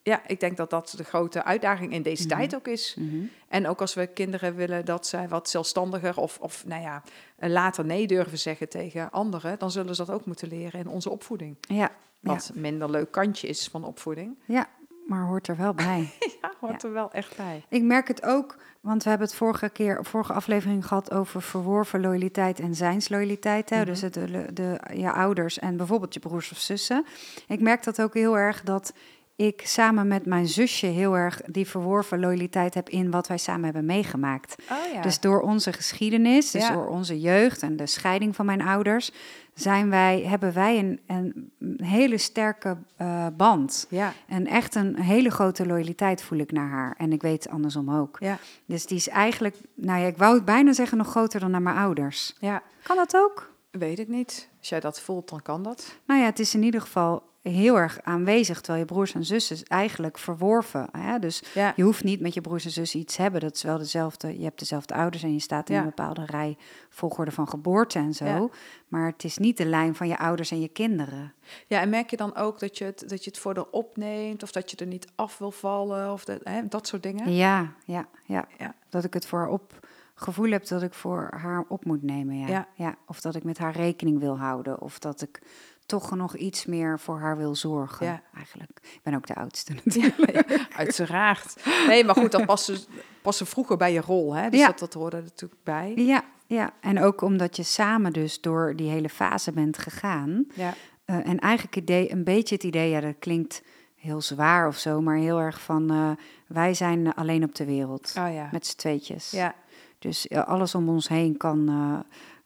[0.06, 2.94] Ja, ik denk dat dat de grote uitdaging in deze tijd ook is.
[2.98, 3.24] Mhm.
[3.48, 7.02] En ook als we kinderen willen dat zij wat zelfstandiger of, of nou ja,
[7.38, 11.10] later nee durven zeggen tegen anderen, dan zullen ze dat ook moeten leren in onze
[11.10, 11.56] opvoeding.
[11.60, 11.90] Ja.
[12.20, 14.38] Wat minder leuk kantje is van opvoeding.
[14.44, 14.68] ja,
[15.06, 16.10] maar hoort er wel bij.
[16.40, 17.64] Ja, hoort er wel echt bij.
[17.68, 22.00] Ik merk het ook, want we hebben het vorige keer, vorige aflevering gehad over verworven
[22.00, 23.70] loyaliteit en zijnsloyaliteit.
[23.70, 23.76] Hè?
[23.76, 23.86] Mhm.
[23.86, 27.04] Dus het, de, de, je ouders en bijvoorbeeld je broers of zussen.
[27.46, 28.92] Ik merk dat ook heel erg dat
[29.36, 33.64] ik samen met mijn zusje heel erg die verworven loyaliteit heb in wat wij samen
[33.64, 34.54] hebben meegemaakt.
[34.70, 35.02] Oh ja.
[35.02, 36.72] Dus door onze geschiedenis, dus Ja.
[36.74, 39.12] door onze jeugd en de scheiding van mijn ouders,
[39.54, 41.50] zijn wij, hebben wij een, een
[41.84, 43.86] hele sterke eh, band.
[43.90, 46.94] ja, En echt een hele grote loyaliteit voel ik naar haar.
[46.98, 48.16] En ik weet andersom ook.
[48.20, 51.50] ja, Dus die is eigenlijk, nou ja, ik wou het bijna zeggen nog groter dan
[51.50, 52.36] naar mijn ouders.
[52.40, 52.62] ja.
[52.82, 53.52] Kan dat ook?
[53.70, 54.48] Weet ik niet.
[54.58, 55.96] Als jij dat voelt, dan kan dat.
[56.06, 59.56] Nou ja, het is in ieder geval heel erg aanwezig, terwijl je broers en zussen
[59.66, 60.88] eigenlijk verworven.
[60.98, 61.18] Hè?
[61.18, 63.40] Dus Ja, je hoeft niet met je broers en zussen iets te hebben.
[63.40, 65.80] Dat is wel dezelfde, je hebt dezelfde ouders en je staat in Ja.
[65.80, 66.56] een bepaalde rij
[66.88, 68.24] volgorde van geboorte en zo.
[68.24, 68.48] Ja.
[68.88, 71.32] Maar het is niet de lijn van je ouders en je kinderen.
[71.66, 74.42] ja, en merk je dan ook dat je het, dat je het voor de opneemt
[74.42, 77.32] of dat je er niet af wil vallen of dat, hè, dat soort dingen?
[77.32, 78.74] Ja, ja, ja, Ja.
[78.88, 82.36] Dat ik het voor haar op gevoel heb dat ik voor haar op moet nemen.
[82.36, 82.68] Ja.
[82.74, 82.94] Ja.
[83.06, 84.80] Of dat ik met haar rekening wil houden.
[84.80, 85.42] Of dat ik
[85.86, 88.06] toch nog iets meer voor haar wil zorgen.
[88.06, 88.22] Ja.
[88.34, 88.70] Eigenlijk.
[88.82, 90.48] Ik ben ook de oudste natuurlijk.
[90.48, 91.56] Ja, uiteraard.
[91.86, 92.78] Nee, maar goed, dat paste,
[93.22, 94.34] paste vroeger bij je rol.
[94.34, 94.50] Hè?
[94.50, 94.66] Dus Ja.
[94.66, 95.92] dat, dat hoorde er natuurlijk bij.
[95.96, 100.46] Ja, ja, en ook omdat je samen dus door die hele fase bent gegaan.
[100.54, 100.74] Ja,
[101.04, 103.62] Eh, en eigenlijk idee, een beetje het idee, ja, dat klinkt
[103.94, 106.10] heel zwaar of zo, maar heel erg van eh,
[106.46, 108.14] wij zijn alleen op de wereld.
[108.18, 108.48] oh ja.
[108.52, 109.30] Met z'n tweetjes.
[109.30, 109.54] Ja,
[109.98, 111.68] Dus eh, alles om ons heen kan,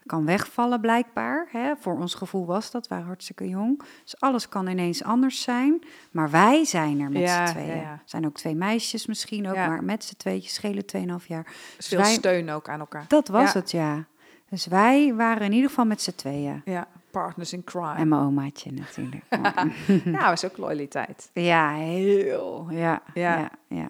[0.07, 1.49] kan wegvallen, blijkbaar.
[1.51, 1.73] Hè?
[1.77, 3.83] Voor ons gevoel was dat, we waren hartstikke jong.
[4.03, 5.83] Dus alles kan ineens anders zijn.
[6.11, 7.77] Maar wij zijn er met Ja, z'n tweeën.
[7.77, 10.85] ja, zijn ook twee meisjes misschien ook, maar met z'n tweetjes schelen
[11.21, 11.47] 2,5 jaar.
[11.77, 13.05] dus veel wij- steun ook aan elkaar.
[13.09, 14.05] Dat was het, ja.
[14.49, 16.63] Dus wij waren in ieder geval met z'n tweeën.
[16.65, 17.95] Ja, partners in crime.
[17.95, 19.25] En mijn omaatje natuurlijk.
[20.05, 21.31] Ja, dat is ook loyaliteit.
[21.33, 22.67] ja, heel.
[22.71, 23.39] Ja, Ja.
[23.39, 23.89] ja, ja.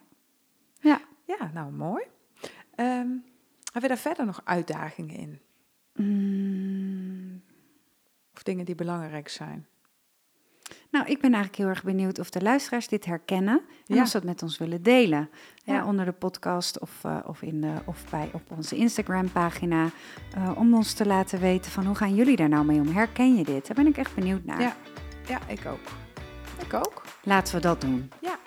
[0.81, 1.01] ja.
[1.25, 2.03] Ja, nou mooi.
[2.75, 2.87] Ehm,
[3.73, 5.41] hebben we daar verder nog uitdagingen in?
[5.95, 7.43] Mm,
[8.35, 9.67] Of dingen die belangrijk zijn?
[10.91, 14.03] Nou, ik ben eigenlijk heel erg benieuwd of de luisteraars dit herkennen en Ja.
[14.03, 15.31] of ze het met ons willen delen.
[15.65, 15.75] Ja.
[15.75, 15.87] Ja.
[15.87, 19.91] onder de podcast of, eh, of, in de, of bij, op onze Instagram-pagina.
[20.35, 22.87] eh, om ons te laten weten van hoe gaan jullie daar nou mee om?
[22.89, 23.67] Herken je dit?
[23.67, 24.61] Daar ben ik echt benieuwd naar.
[24.61, 24.77] Ja.
[25.29, 25.89] Ja, ik ook.
[26.65, 27.03] Ik ook.
[27.23, 28.11] Laten we dat doen.
[28.21, 28.39] Ja.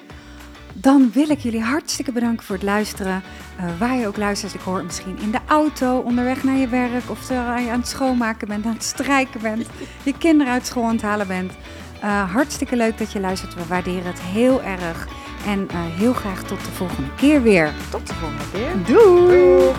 [0.74, 3.22] Dan wil ik jullie hartstikke bedanken voor het luisteren.
[3.58, 6.68] Eh, waar je ook luistert, ik hoor het misschien in de auto, onderweg naar je
[6.68, 9.68] werk, of terwijl je aan het schoonmaken bent, aan het strijken bent,
[10.04, 11.52] je kinderen uit school aan het halen bent.
[12.02, 13.54] Eh, hartstikke leuk dat je luistert.
[13.54, 15.08] We waarderen het heel erg.
[15.46, 17.74] En eh, heel graag tot de volgende keer weer.
[17.90, 18.96] Tot de volgende keer.
[18.96, 19.28] Doei!
[19.28, 19.72] Doei.